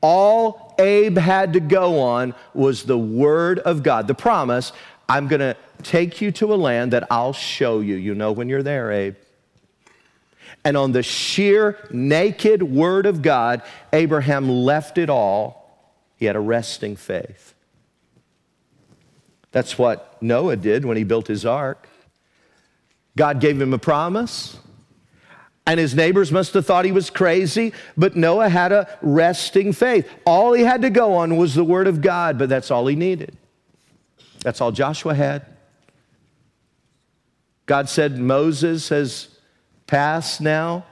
All 0.00 0.76
Abe 0.78 1.18
had 1.18 1.54
to 1.54 1.58
go 1.58 1.98
on 1.98 2.36
was 2.54 2.84
the 2.84 2.96
word 2.96 3.58
of 3.58 3.82
God, 3.82 4.06
the 4.06 4.14
promise 4.14 4.70
I'm 5.08 5.26
going 5.26 5.40
to 5.40 5.56
take 5.82 6.20
you 6.20 6.30
to 6.30 6.54
a 6.54 6.56
land 6.56 6.92
that 6.92 7.08
I'll 7.10 7.32
show 7.32 7.80
you. 7.80 7.96
You 7.96 8.14
know 8.14 8.30
when 8.30 8.48
you're 8.48 8.62
there, 8.62 8.92
Abe. 8.92 9.16
And 10.64 10.76
on 10.76 10.92
the 10.92 11.02
sheer 11.02 11.76
naked 11.90 12.62
word 12.62 13.06
of 13.06 13.22
God, 13.22 13.62
Abraham 13.92 14.48
left 14.48 14.98
it 14.98 15.10
all. 15.10 15.90
He 16.16 16.26
had 16.26 16.36
a 16.36 16.40
resting 16.40 16.94
faith. 16.94 17.54
That's 19.50 19.76
what 19.76 20.22
Noah 20.22 20.54
did 20.54 20.84
when 20.84 20.96
he 20.96 21.02
built 21.02 21.26
his 21.26 21.44
ark. 21.44 21.88
God 23.16 23.40
gave 23.40 23.60
him 23.60 23.74
a 23.74 23.78
promise, 23.78 24.59
and 25.66 25.78
his 25.78 25.94
neighbors 25.94 26.32
must 26.32 26.54
have 26.54 26.66
thought 26.66 26.84
he 26.84 26.92
was 26.92 27.10
crazy, 27.10 27.72
but 27.96 28.16
Noah 28.16 28.48
had 28.48 28.72
a 28.72 28.88
resting 29.02 29.72
faith. 29.72 30.08
All 30.24 30.52
he 30.52 30.62
had 30.62 30.82
to 30.82 30.90
go 30.90 31.14
on 31.14 31.36
was 31.36 31.54
the 31.54 31.64
word 31.64 31.86
of 31.86 32.00
God, 32.00 32.38
but 32.38 32.48
that's 32.48 32.70
all 32.70 32.86
he 32.86 32.96
needed. 32.96 33.36
That's 34.40 34.60
all 34.60 34.72
Joshua 34.72 35.14
had. 35.14 35.46
God 37.66 37.88
said, 37.88 38.18
Moses 38.18 38.88
has 38.88 39.28
passed 39.86 40.40
now. 40.40 40.86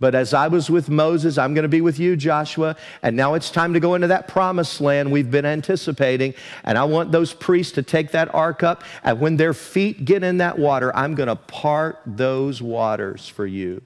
But 0.00 0.14
as 0.14 0.32
I 0.32 0.46
was 0.46 0.70
with 0.70 0.88
Moses, 0.88 1.38
I'm 1.38 1.54
going 1.54 1.64
to 1.64 1.68
be 1.68 1.80
with 1.80 1.98
you, 1.98 2.14
Joshua. 2.14 2.76
And 3.02 3.16
now 3.16 3.34
it's 3.34 3.50
time 3.50 3.72
to 3.74 3.80
go 3.80 3.94
into 3.94 4.06
that 4.08 4.28
promised 4.28 4.80
land 4.80 5.10
we've 5.10 5.30
been 5.30 5.44
anticipating. 5.44 6.34
And 6.62 6.78
I 6.78 6.84
want 6.84 7.10
those 7.10 7.32
priests 7.32 7.72
to 7.72 7.82
take 7.82 8.12
that 8.12 8.32
ark 8.32 8.62
up. 8.62 8.84
And 9.02 9.18
when 9.18 9.38
their 9.38 9.54
feet 9.54 10.04
get 10.04 10.22
in 10.22 10.38
that 10.38 10.56
water, 10.56 10.94
I'm 10.94 11.16
going 11.16 11.28
to 11.28 11.34
part 11.34 12.00
those 12.06 12.62
waters 12.62 13.26
for 13.26 13.46
you 13.46 13.82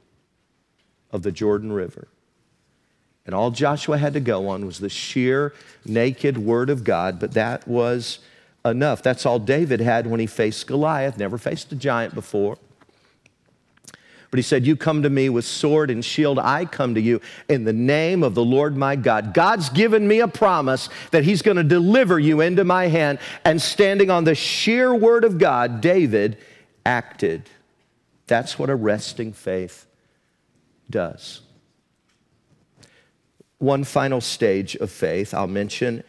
of 1.13 1.23
the 1.23 1.33
Jordan 1.33 1.73
River. 1.73 2.09
And 3.25 3.35
all 3.35 3.51
Joshua 3.51 3.99
had 3.99 4.15
to 4.15 4.21
go 4.21 4.49
on 4.49 4.67
was 4.67 4.81
the 4.81 4.89
sheer, 4.89 5.55
naked 5.85 6.39
word 6.39 6.71
of 6.71 6.83
God. 6.83 7.21
But 7.21 7.33
that 7.33 7.69
was 7.69 8.19
enough. 8.65 9.03
That's 9.03 9.25
all 9.25 9.39
David 9.39 9.81
had 9.81 10.07
when 10.07 10.21
he 10.21 10.27
faced 10.27 10.67
Goliath, 10.67 11.19
never 11.19 11.39
faced 11.39 11.71
a 11.73 11.77
giant 11.77 12.15
before. 12.15 12.59
But 14.31 14.39
he 14.39 14.43
said, 14.43 14.67
You 14.67 14.77
come 14.77 15.03
to 15.03 15.11
me 15.11 15.29
with 15.29 15.45
sword 15.45 15.91
and 15.91 16.05
shield. 16.05 16.39
I 16.39 16.65
come 16.65 16.95
to 16.95 17.01
you 17.01 17.21
in 17.49 17.65
the 17.65 17.73
name 17.73 18.23
of 18.23 18.35
the 18.35 18.45
Lord 18.45 18.77
my 18.77 18.97
God. 18.97 19.35
God's 19.35 19.69
given 19.69 20.09
me 20.09 20.21
a 20.21 20.29
promise 20.29 20.89
that 21.11 21.23
he's 21.23 21.43
going 21.43 21.59
to 21.59 21.63
deliver 21.63 22.19
you 22.19 22.41
into 22.41 22.65
my 22.65 22.89
hand. 22.89 23.19
And 23.45 23.61
standing 23.61 24.11
on 24.11 24.25
the 24.25 24.35
sheer 24.35 24.95
word 24.95 25.25
of 25.25 25.39
God, 25.39 25.83
David 25.83 26.39
acted. 26.87 27.51
That's 28.27 28.59
what 28.59 28.71
a 28.71 28.75
resting 28.75 29.35
faith 29.35 29.87
does. 30.91 31.41
One 33.59 33.85
final 33.85 34.21
stage 34.21 34.75
of 34.77 34.91
faith 34.91 35.33
I'll 35.33 35.47
mention, 35.47 36.03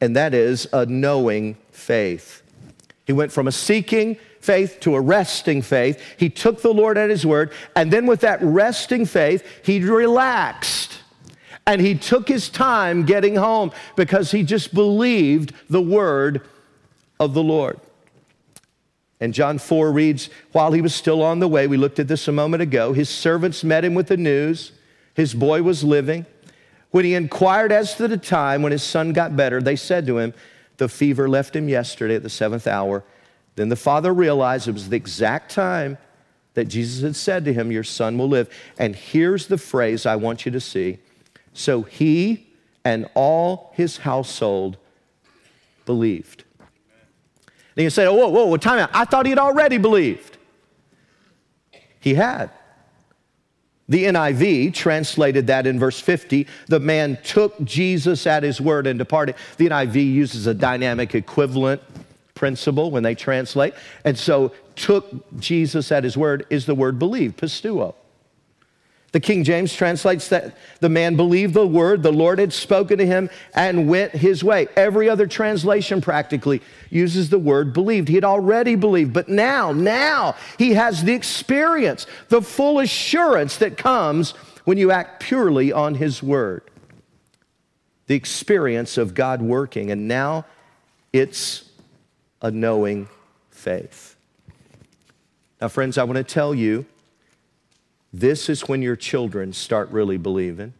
and 0.00 0.16
that 0.16 0.34
is 0.34 0.68
a 0.72 0.86
knowing 0.86 1.56
faith. 1.70 2.42
He 3.06 3.12
went 3.12 3.32
from 3.32 3.48
a 3.48 3.52
seeking 3.52 4.16
faith 4.40 4.78
to 4.80 4.94
a 4.94 5.00
resting 5.00 5.62
faith. 5.62 6.02
He 6.16 6.28
took 6.30 6.62
the 6.62 6.74
Lord 6.74 6.98
at 6.98 7.10
his 7.10 7.24
word, 7.24 7.52
and 7.76 7.92
then 7.92 8.06
with 8.06 8.20
that 8.20 8.42
resting 8.42 9.06
faith, 9.06 9.44
he 9.64 9.80
relaxed. 9.80 11.00
And 11.66 11.80
he 11.80 11.94
took 11.94 12.28
his 12.28 12.48
time 12.48 13.04
getting 13.04 13.36
home 13.36 13.72
because 13.94 14.30
he 14.30 14.42
just 14.42 14.72
believed 14.72 15.52
the 15.68 15.82
word 15.82 16.42
of 17.20 17.34
the 17.34 17.42
Lord. 17.42 17.78
And 19.20 19.34
John 19.34 19.58
4 19.58 19.90
reads, 19.90 20.30
While 20.52 20.72
he 20.72 20.80
was 20.80 20.94
still 20.94 21.22
on 21.22 21.40
the 21.40 21.48
way, 21.48 21.66
we 21.66 21.76
looked 21.76 21.98
at 21.98 22.08
this 22.08 22.28
a 22.28 22.32
moment 22.32 22.62
ago, 22.62 22.92
his 22.92 23.08
servants 23.08 23.64
met 23.64 23.84
him 23.84 23.94
with 23.94 24.08
the 24.08 24.16
news 24.16 24.72
his 25.14 25.34
boy 25.34 25.62
was 25.62 25.82
living. 25.82 26.26
When 26.92 27.04
he 27.04 27.14
inquired 27.14 27.72
as 27.72 27.96
to 27.96 28.06
the 28.06 28.16
time 28.16 28.62
when 28.62 28.70
his 28.70 28.84
son 28.84 29.12
got 29.12 29.34
better, 29.34 29.60
they 29.60 29.74
said 29.74 30.06
to 30.06 30.18
him, 30.18 30.32
The 30.76 30.88
fever 30.88 31.28
left 31.28 31.56
him 31.56 31.68
yesterday 31.68 32.14
at 32.14 32.22
the 32.22 32.30
seventh 32.30 32.68
hour 32.68 33.02
then 33.58 33.70
the 33.70 33.76
father 33.76 34.14
realized 34.14 34.68
it 34.68 34.72
was 34.72 34.88
the 34.88 34.96
exact 34.96 35.50
time 35.50 35.98
that 36.54 36.66
Jesus 36.66 37.02
had 37.02 37.16
said 37.16 37.44
to 37.44 37.52
him, 37.52 37.72
Your 37.72 37.82
son 37.82 38.16
will 38.16 38.28
live. 38.28 38.48
And 38.78 38.94
here's 38.94 39.48
the 39.48 39.58
phrase 39.58 40.06
I 40.06 40.14
want 40.14 40.46
you 40.46 40.52
to 40.52 40.60
see. 40.60 40.98
So 41.54 41.82
he 41.82 42.46
and 42.84 43.10
all 43.14 43.72
his 43.74 43.96
household 43.96 44.76
believed. 45.86 46.44
And 47.78 47.84
you 47.84 47.90
say, 47.90 48.06
oh, 48.06 48.12
whoa, 48.12 48.28
whoa, 48.28 48.56
time 48.56 48.80
out. 48.80 48.90
I 48.92 49.04
thought 49.04 49.24
he 49.24 49.30
had 49.30 49.38
already 49.38 49.78
believed. 49.78 50.36
He 52.00 52.14
had. 52.14 52.50
The 53.88 54.06
NIV 54.06 54.74
translated 54.74 55.46
that 55.46 55.64
in 55.64 55.78
verse 55.78 56.00
50. 56.00 56.48
The 56.66 56.80
man 56.80 57.18
took 57.22 57.62
Jesus 57.62 58.26
at 58.26 58.42
his 58.42 58.60
word 58.60 58.88
and 58.88 58.98
departed. 58.98 59.36
The 59.58 59.68
NIV 59.68 59.94
uses 60.12 60.48
a 60.48 60.54
dynamic 60.54 61.14
equivalent 61.14 61.80
principle 62.34 62.90
when 62.90 63.04
they 63.04 63.14
translate. 63.14 63.74
And 64.04 64.18
so, 64.18 64.52
took 64.74 65.38
Jesus 65.38 65.92
at 65.92 66.02
his 66.02 66.16
word 66.16 66.46
is 66.50 66.66
the 66.66 66.74
word 66.74 66.98
believe, 66.98 67.36
pisteuo. 67.36 67.94
The 69.12 69.20
King 69.20 69.42
James 69.42 69.74
translates 69.74 70.28
that 70.28 70.54
the 70.80 70.90
man 70.90 71.16
believed 71.16 71.54
the 71.54 71.66
word, 71.66 72.02
the 72.02 72.12
Lord 72.12 72.38
had 72.38 72.52
spoken 72.52 72.98
to 72.98 73.06
him, 73.06 73.30
and 73.54 73.88
went 73.88 74.12
his 74.12 74.44
way. 74.44 74.68
Every 74.76 75.08
other 75.08 75.26
translation 75.26 76.02
practically 76.02 76.60
uses 76.90 77.30
the 77.30 77.38
word 77.38 77.72
believed. 77.72 78.08
He 78.08 78.16
had 78.16 78.24
already 78.24 78.74
believed, 78.74 79.14
but 79.14 79.28
now, 79.28 79.72
now 79.72 80.36
he 80.58 80.74
has 80.74 81.04
the 81.04 81.14
experience, 81.14 82.06
the 82.28 82.42
full 82.42 82.80
assurance 82.80 83.56
that 83.56 83.78
comes 83.78 84.32
when 84.64 84.76
you 84.76 84.90
act 84.90 85.22
purely 85.22 85.72
on 85.72 85.94
his 85.94 86.22
word. 86.22 86.62
The 88.08 88.14
experience 88.14 88.98
of 88.98 89.14
God 89.14 89.40
working, 89.40 89.90
and 89.90 90.06
now 90.06 90.44
it's 91.14 91.70
a 92.42 92.50
knowing 92.50 93.08
faith. 93.50 94.16
Now, 95.62 95.68
friends, 95.68 95.96
I 95.96 96.04
want 96.04 96.18
to 96.18 96.24
tell 96.24 96.54
you 96.54 96.84
this 98.12 98.48
is 98.48 98.68
when 98.68 98.82
your 98.82 98.96
children 98.96 99.52
start 99.52 99.90
really 99.90 100.16
believing. 100.16 100.72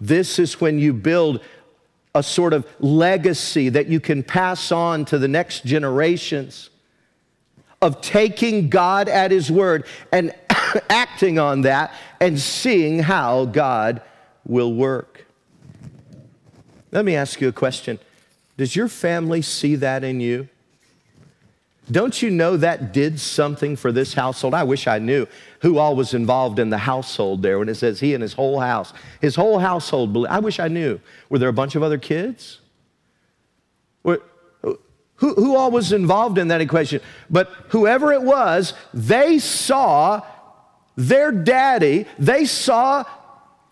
This 0.00 0.38
is 0.38 0.60
when 0.60 0.78
you 0.78 0.92
build 0.92 1.40
a 2.14 2.22
sort 2.22 2.52
of 2.52 2.66
legacy 2.78 3.68
that 3.68 3.86
you 3.86 4.00
can 4.00 4.22
pass 4.22 4.72
on 4.72 5.04
to 5.06 5.18
the 5.18 5.28
next 5.28 5.64
generations 5.64 6.70
of 7.80 8.00
taking 8.00 8.68
God 8.68 9.08
at 9.08 9.30
His 9.30 9.50
word 9.50 9.86
and 10.12 10.34
acting 10.90 11.38
on 11.38 11.62
that 11.62 11.92
and 12.20 12.38
seeing 12.38 13.00
how 13.00 13.44
God 13.44 14.02
will 14.44 14.72
work. 14.72 15.26
Let 16.90 17.04
me 17.04 17.14
ask 17.14 17.40
you 17.40 17.48
a 17.48 17.52
question 17.52 17.98
does 18.56 18.74
your 18.74 18.88
family 18.88 19.40
see 19.40 19.76
that 19.76 20.02
in 20.02 20.20
you? 20.20 20.48
Don't 21.90 22.20
you 22.20 22.30
know 22.30 22.56
that 22.56 22.92
did 22.92 23.18
something 23.18 23.76
for 23.76 23.92
this 23.92 24.14
household? 24.14 24.54
I 24.54 24.64
wish 24.64 24.86
I 24.86 24.98
knew 24.98 25.26
who 25.60 25.78
all 25.78 25.96
was 25.96 26.14
involved 26.14 26.58
in 26.58 26.70
the 26.70 26.78
household 26.78 27.42
there 27.42 27.58
when 27.58 27.68
it 27.68 27.76
says 27.76 28.00
he 28.00 28.14
and 28.14 28.22
his 28.22 28.34
whole 28.34 28.60
house. 28.60 28.92
His 29.20 29.34
whole 29.34 29.58
household, 29.58 30.26
I 30.26 30.38
wish 30.38 30.60
I 30.60 30.68
knew. 30.68 31.00
Were 31.28 31.38
there 31.38 31.48
a 31.48 31.52
bunch 31.52 31.74
of 31.74 31.82
other 31.82 31.98
kids? 31.98 32.60
Who, 35.18 35.34
who 35.34 35.56
all 35.56 35.72
was 35.72 35.92
involved 35.92 36.38
in 36.38 36.46
that 36.48 36.60
equation? 36.60 37.00
But 37.28 37.48
whoever 37.70 38.12
it 38.12 38.22
was, 38.22 38.72
they 38.94 39.40
saw 39.40 40.22
their 40.96 41.32
daddy, 41.32 42.06
they 42.20 42.44
saw 42.44 43.04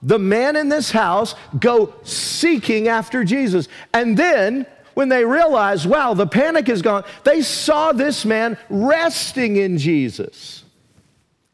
the 0.02 0.18
man 0.18 0.56
in 0.56 0.68
this 0.68 0.90
house 0.90 1.36
go 1.58 1.94
seeking 2.02 2.88
after 2.88 3.22
Jesus. 3.22 3.68
And 3.94 4.16
then 4.16 4.66
when 4.96 5.10
they 5.10 5.26
realized, 5.26 5.84
wow, 5.84 6.14
the 6.14 6.26
panic 6.26 6.70
is 6.70 6.80
gone, 6.80 7.04
they 7.22 7.42
saw 7.42 7.92
this 7.92 8.24
man 8.24 8.56
resting 8.70 9.56
in 9.56 9.76
Jesus. 9.76 10.64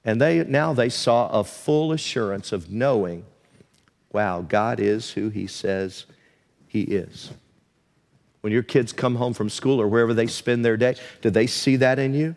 And 0.05 0.21
they 0.21 0.45
now 0.45 0.73
they 0.73 0.89
saw 0.89 1.29
a 1.29 1.43
full 1.43 1.91
assurance 1.91 2.53
of 2.53 2.71
knowing, 2.71 3.25
wow, 4.13 4.43
God 4.43 4.79
is 4.79 5.11
who 5.11 5.29
he 5.29 5.49
says 5.49 6.07
he 6.69 6.83
is. 6.83 7.33
When 8.43 8.53
your 8.53 8.63
kids 8.63 8.93
come 8.93 9.17
home 9.17 9.35
from 9.35 9.51
school 9.51 9.83
or 9.83 9.89
wherever 9.89 10.15
they 10.15 10.29
spend 10.29 10.65
their 10.65 10.77
day, 10.77 10.95
do 11.21 11.29
they 11.29 11.49
see 11.49 11.75
that 11.77 11.99
in 11.99 12.15
you? 12.15 12.37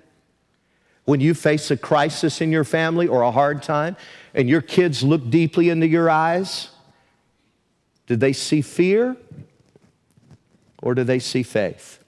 When 1.04 1.22
you 1.22 1.36
face 1.36 1.70
a 1.70 1.78
crisis 1.78 2.42
in 2.42 2.52
your 2.52 2.64
family 2.64 3.08
or 3.08 3.22
a 3.22 3.30
hard 3.30 3.62
time 3.62 3.96
and 4.34 4.50
your 4.50 4.62
kids 4.62 5.04
look 5.04 5.30
deeply 5.30 5.70
into 5.70 5.86
your 5.86 6.10
eyes, 6.10 6.70
did 8.08 8.20
they 8.20 8.34
see 8.34 8.64
fear 8.64 9.16
or 10.86 10.94
do 10.94 11.04
they 11.04 11.20
see 11.20 11.44
faith? 11.44 12.00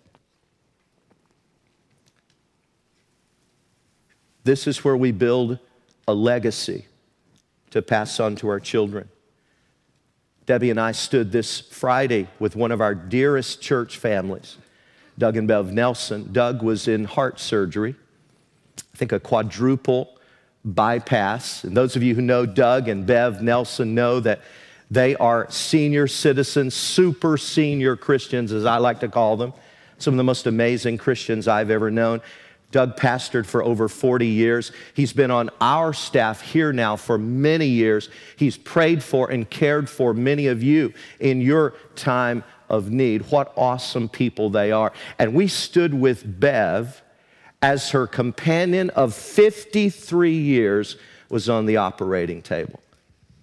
This 4.44 4.68
is 4.68 4.86
where 4.86 4.96
we 4.96 5.12
build 5.12 5.60
a 6.08 6.14
legacy 6.14 6.86
to 7.72 7.82
pass 7.82 8.20
on 8.22 8.36
to 8.38 8.48
our 8.48 8.62
children. 8.62 9.10
Debbie 10.46 10.70
and 10.70 10.80
I 10.80 10.94
stood 10.94 11.32
this 11.32 11.60
Friday 11.60 12.28
with 12.40 12.56
one 12.56 12.72
of 12.72 12.80
our 12.80 12.96
dearest 12.96 13.62
church 13.62 13.98
families, 13.98 14.58
Doug 15.18 15.36
and 15.36 15.48
Bev 15.48 15.74
Nelson. 15.74 16.32
Doug 16.32 16.62
was 16.62 16.88
in 16.88 17.04
heart 17.04 17.40
surgery, 17.40 17.96
I 18.94 18.98
think 18.98 19.12
a 19.12 19.20
quadruple 19.20 20.18
bypass. 20.64 21.64
And 21.64 21.76
those 21.76 21.96
of 21.96 22.04
you 22.04 22.14
who 22.14 22.22
know 22.22 22.46
Doug 22.46 22.88
and 22.88 23.08
Bev 23.08 23.42
Nelson 23.42 23.96
know 23.96 24.20
that 24.20 24.42
they 24.90 25.16
are 25.18 25.50
senior 25.50 26.08
citizens, 26.08 26.74
super 26.74 27.38
senior 27.38 27.96
Christians, 27.96 28.52
as 28.54 28.66
I 28.66 28.78
like 28.78 29.02
to 29.02 29.10
call 29.10 29.38
them, 29.38 29.54
some 29.98 30.14
of 30.14 30.18
the 30.18 30.24
most 30.24 30.48
amazing 30.48 30.98
Christians 30.98 31.48
I've 31.48 31.70
ever 31.70 31.92
known. 31.92 32.22
Doug 32.72 32.98
pastored 32.98 33.46
for 33.46 33.64
over 33.64 33.88
40 33.88 34.28
years. 34.28 34.72
He's 34.94 35.14
been 35.14 35.32
on 35.32 35.50
our 35.62 35.94
staff 35.94 36.42
here 36.42 36.74
now 36.74 36.98
for 36.98 37.18
many 37.18 37.68
years. 37.68 38.10
He's 38.36 38.58
prayed 38.58 39.02
for 39.02 39.32
and 39.32 39.50
cared 39.50 39.90
for 39.90 40.14
many 40.14 40.48
of 40.48 40.62
you 40.62 40.94
in 41.20 41.40
your 41.40 41.76
time 41.96 42.44
of 42.70 42.92
need. 42.92 43.22
What 43.32 43.54
awesome 43.56 44.10
people 44.10 44.50
they 44.50 44.72
are. 44.72 44.92
And 45.18 45.34
we 45.34 45.48
stood 45.48 45.94
with 45.94 46.40
Bev 46.40 47.02
as 47.62 47.92
her 47.92 48.06
companion 48.06 48.90
of 48.92 49.14
53 49.14 50.34
years 50.34 50.98
was 51.30 51.50
on 51.50 51.66
the 51.66 51.78
operating 51.78 52.42
table. 52.42 52.82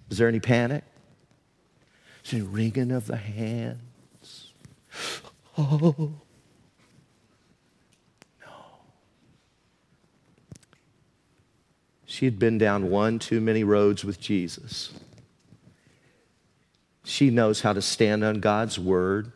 Is 0.09 0.19
there 0.19 0.27
any 0.27 0.39
panic? 0.39 0.83
There 2.29 2.43
wringing 2.43 2.91
of 2.91 3.07
the 3.07 3.17
hands? 3.17 4.51
Oh. 5.57 6.11
No. 8.41 8.47
She 12.05 12.25
had 12.25 12.37
been 12.37 12.57
down 12.57 12.89
one 12.89 13.19
too 13.19 13.39
many 13.39 13.63
roads 13.63 14.03
with 14.03 14.19
Jesus. 14.19 14.91
She 17.05 17.29
knows 17.29 17.61
how 17.61 17.71
to 17.71 17.81
stand 17.81 18.25
on 18.25 18.41
God's 18.41 18.77
word 18.77 19.31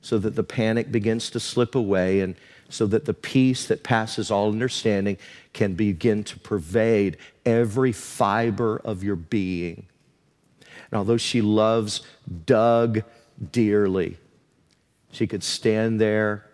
so 0.00 0.16
that 0.16 0.36
the 0.36 0.42
panic 0.42 0.90
begins 0.90 1.28
to 1.30 1.40
slip 1.40 1.74
away 1.74 2.20
and 2.20 2.34
so 2.70 2.86
that 2.86 3.04
the 3.04 3.12
peace 3.12 3.66
that 3.66 3.82
passes 3.82 4.30
all 4.30 4.50
understanding 4.50 5.18
can 5.52 5.74
begin 5.74 6.24
to 6.24 6.38
pervade 6.38 7.18
every 7.44 7.92
fiber 7.92 8.80
of 8.84 9.04
your 9.04 9.16
being. 9.16 9.86
And 10.90 10.98
although 10.98 11.16
she 11.16 11.40
loves 11.40 12.02
Doug 12.46 13.02
dearly, 13.52 14.18
she 15.10 15.26
could 15.26 15.42
stand 15.42 16.00
there 16.00 16.46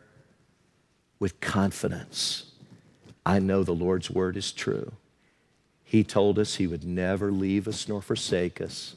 with 1.18 1.40
confidence 1.40 2.52
I 3.24 3.38
know 3.38 3.62
the 3.62 3.72
Lord's 3.72 4.10
word 4.10 4.36
is 4.36 4.52
true. 4.52 4.92
He 5.84 6.02
told 6.02 6.38
us 6.38 6.56
he 6.56 6.66
would 6.66 6.84
never 6.84 7.30
leave 7.30 7.68
us 7.68 7.86
nor 7.88 8.02
forsake 8.02 8.60
us. 8.60 8.96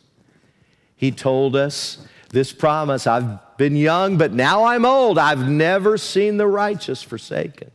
He 0.95 1.11
told 1.11 1.55
us 1.55 2.07
this 2.29 2.53
promise 2.53 3.05
I've 3.05 3.57
been 3.57 3.75
young, 3.75 4.17
but 4.17 4.33
now 4.33 4.63
I'm 4.63 4.85
old. 4.85 5.17
I've 5.17 5.47
never 5.47 5.97
seen 5.97 6.37
the 6.37 6.47
righteous 6.47 7.03
forsaken. 7.03 7.71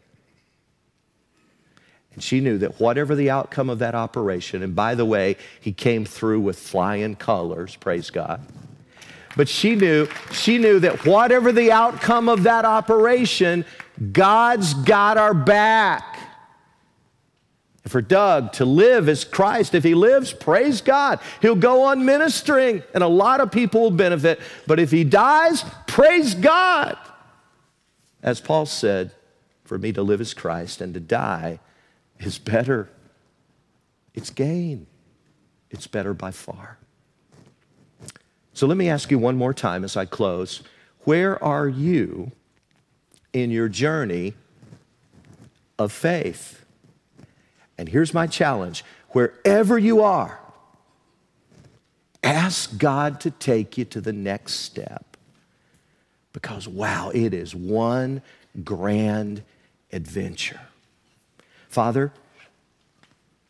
And 2.14 2.22
she 2.22 2.40
knew 2.40 2.58
that 2.58 2.80
whatever 2.80 3.14
the 3.14 3.30
outcome 3.30 3.70
of 3.70 3.78
that 3.78 3.94
operation, 3.94 4.62
and 4.62 4.74
by 4.74 4.94
the 4.94 5.04
way, 5.04 5.36
he 5.60 5.72
came 5.72 6.04
through 6.04 6.40
with 6.40 6.58
flying 6.58 7.14
colors, 7.14 7.76
praise 7.76 8.10
God. 8.10 8.40
But 9.36 9.48
she 9.48 9.76
knew, 9.76 10.08
she 10.32 10.58
knew 10.58 10.80
that 10.80 11.06
whatever 11.06 11.52
the 11.52 11.70
outcome 11.70 12.28
of 12.28 12.42
that 12.42 12.64
operation, 12.64 13.64
God's 14.12 14.74
got 14.74 15.18
our 15.18 15.34
back 15.34 16.18
for 17.86 18.02
Doug 18.02 18.52
to 18.54 18.64
live 18.64 19.08
as 19.08 19.24
Christ. 19.24 19.74
If 19.74 19.84
he 19.84 19.94
lives, 19.94 20.32
praise 20.32 20.80
God. 20.80 21.20
He'll 21.40 21.54
go 21.54 21.84
on 21.84 22.04
ministering, 22.04 22.82
and 22.92 23.04
a 23.04 23.08
lot 23.08 23.40
of 23.40 23.52
people 23.52 23.82
will 23.82 23.90
benefit. 23.92 24.40
But 24.66 24.80
if 24.80 24.90
he 24.90 25.04
dies, 25.04 25.64
praise 25.86 26.34
God. 26.34 26.98
As 28.22 28.40
Paul 28.40 28.66
said, 28.66 29.12
for 29.64 29.78
me 29.78 29.92
to 29.92 30.02
live 30.02 30.20
as 30.20 30.34
Christ 30.34 30.80
and 30.80 30.92
to 30.94 31.00
die 31.00 31.60
is 32.20 32.38
better. 32.38 32.88
It's 34.14 34.30
gain. 34.30 34.86
It's 35.70 35.86
better 35.86 36.14
by 36.14 36.30
far. 36.30 36.78
So 38.52 38.66
let 38.66 38.76
me 38.76 38.88
ask 38.88 39.10
you 39.10 39.18
one 39.18 39.36
more 39.36 39.54
time 39.54 39.84
as 39.84 39.96
I 39.96 40.04
close 40.04 40.62
where 41.04 41.42
are 41.42 41.66
you 41.66 42.30
in 43.32 43.50
your 43.50 43.68
journey 43.68 44.34
of 45.78 45.92
faith? 45.92 46.64
And 47.78 47.88
here's 47.88 48.12
my 48.12 48.26
challenge 48.26 48.84
wherever 49.10 49.78
you 49.78 50.02
are, 50.02 50.38
ask 52.22 52.76
God 52.76 53.20
to 53.20 53.30
take 53.30 53.78
you 53.78 53.86
to 53.86 54.00
the 54.00 54.12
next 54.12 54.54
step. 54.54 55.16
Because, 56.32 56.68
wow, 56.68 57.10
it 57.14 57.32
is 57.32 57.54
one 57.54 58.22
grand 58.62 59.42
adventure. 59.90 60.60
Father, 61.70 62.12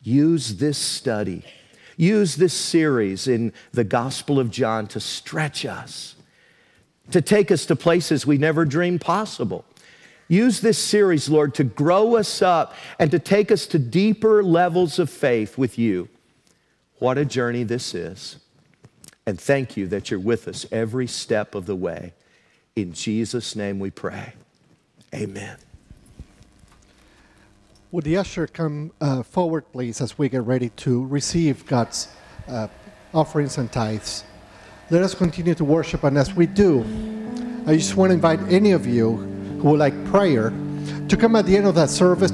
use 0.03 0.57
this 0.57 0.77
study, 0.77 1.43
use 1.97 2.35
this 2.35 2.53
series 2.53 3.27
in 3.27 3.51
the 3.71 3.83
Gospel 3.83 4.39
of 4.39 4.51
John 4.51 4.85
to 4.89 4.99
stretch 4.99 5.65
us, 5.65 6.15
to 7.09 7.19
take 7.19 7.49
us 7.49 7.65
to 7.65 7.75
places 7.75 8.27
we 8.27 8.37
never 8.37 8.63
dreamed 8.63 9.01
possible. 9.01 9.65
Use 10.27 10.61
this 10.61 10.77
series, 10.77 11.29
Lord, 11.29 11.55
to 11.55 11.63
grow 11.63 12.15
us 12.15 12.43
up 12.43 12.75
and 12.99 13.09
to 13.09 13.17
take 13.17 13.51
us 13.51 13.65
to 13.65 13.79
deeper 13.79 14.43
levels 14.43 14.99
of 14.99 15.09
faith 15.09 15.57
with 15.57 15.79
you. 15.79 16.07
What 16.99 17.17
a 17.17 17.25
journey 17.25 17.63
this 17.63 17.95
is. 17.95 18.37
And 19.25 19.41
thank 19.41 19.75
you 19.75 19.87
that 19.87 20.11
you're 20.11 20.19
with 20.19 20.47
us 20.47 20.67
every 20.71 21.07
step 21.07 21.55
of 21.55 21.65
the 21.65 21.75
way. 21.75 22.13
In 22.75 22.93
Jesus' 22.93 23.55
name 23.55 23.79
we 23.79 23.89
pray. 23.89 24.33
Amen. 25.11 25.57
Would 27.91 28.05
the 28.05 28.15
usher 28.15 28.47
come 28.47 28.93
uh, 29.01 29.21
forward, 29.21 29.69
please, 29.73 29.99
as 29.99 30.17
we 30.17 30.29
get 30.29 30.43
ready 30.43 30.69
to 30.77 31.05
receive 31.07 31.65
God's 31.65 32.07
uh, 32.47 32.69
offerings 33.13 33.57
and 33.57 33.69
tithes? 33.69 34.23
Let 34.89 35.03
us 35.03 35.13
continue 35.13 35.53
to 35.55 35.65
worship, 35.65 36.05
and 36.05 36.17
as 36.17 36.33
we 36.33 36.45
do, 36.45 36.85
I 37.67 37.75
just 37.75 37.97
want 37.97 38.11
to 38.11 38.13
invite 38.13 38.39
any 38.43 38.71
of 38.71 38.87
you 38.87 39.17
who 39.59 39.71
would 39.71 39.79
like 39.79 40.05
prayer 40.05 40.53
to 41.09 41.17
come 41.17 41.35
at 41.35 41.45
the 41.45 41.57
end 41.57 41.67
of 41.67 41.75
that 41.75 41.89
service 41.89 42.29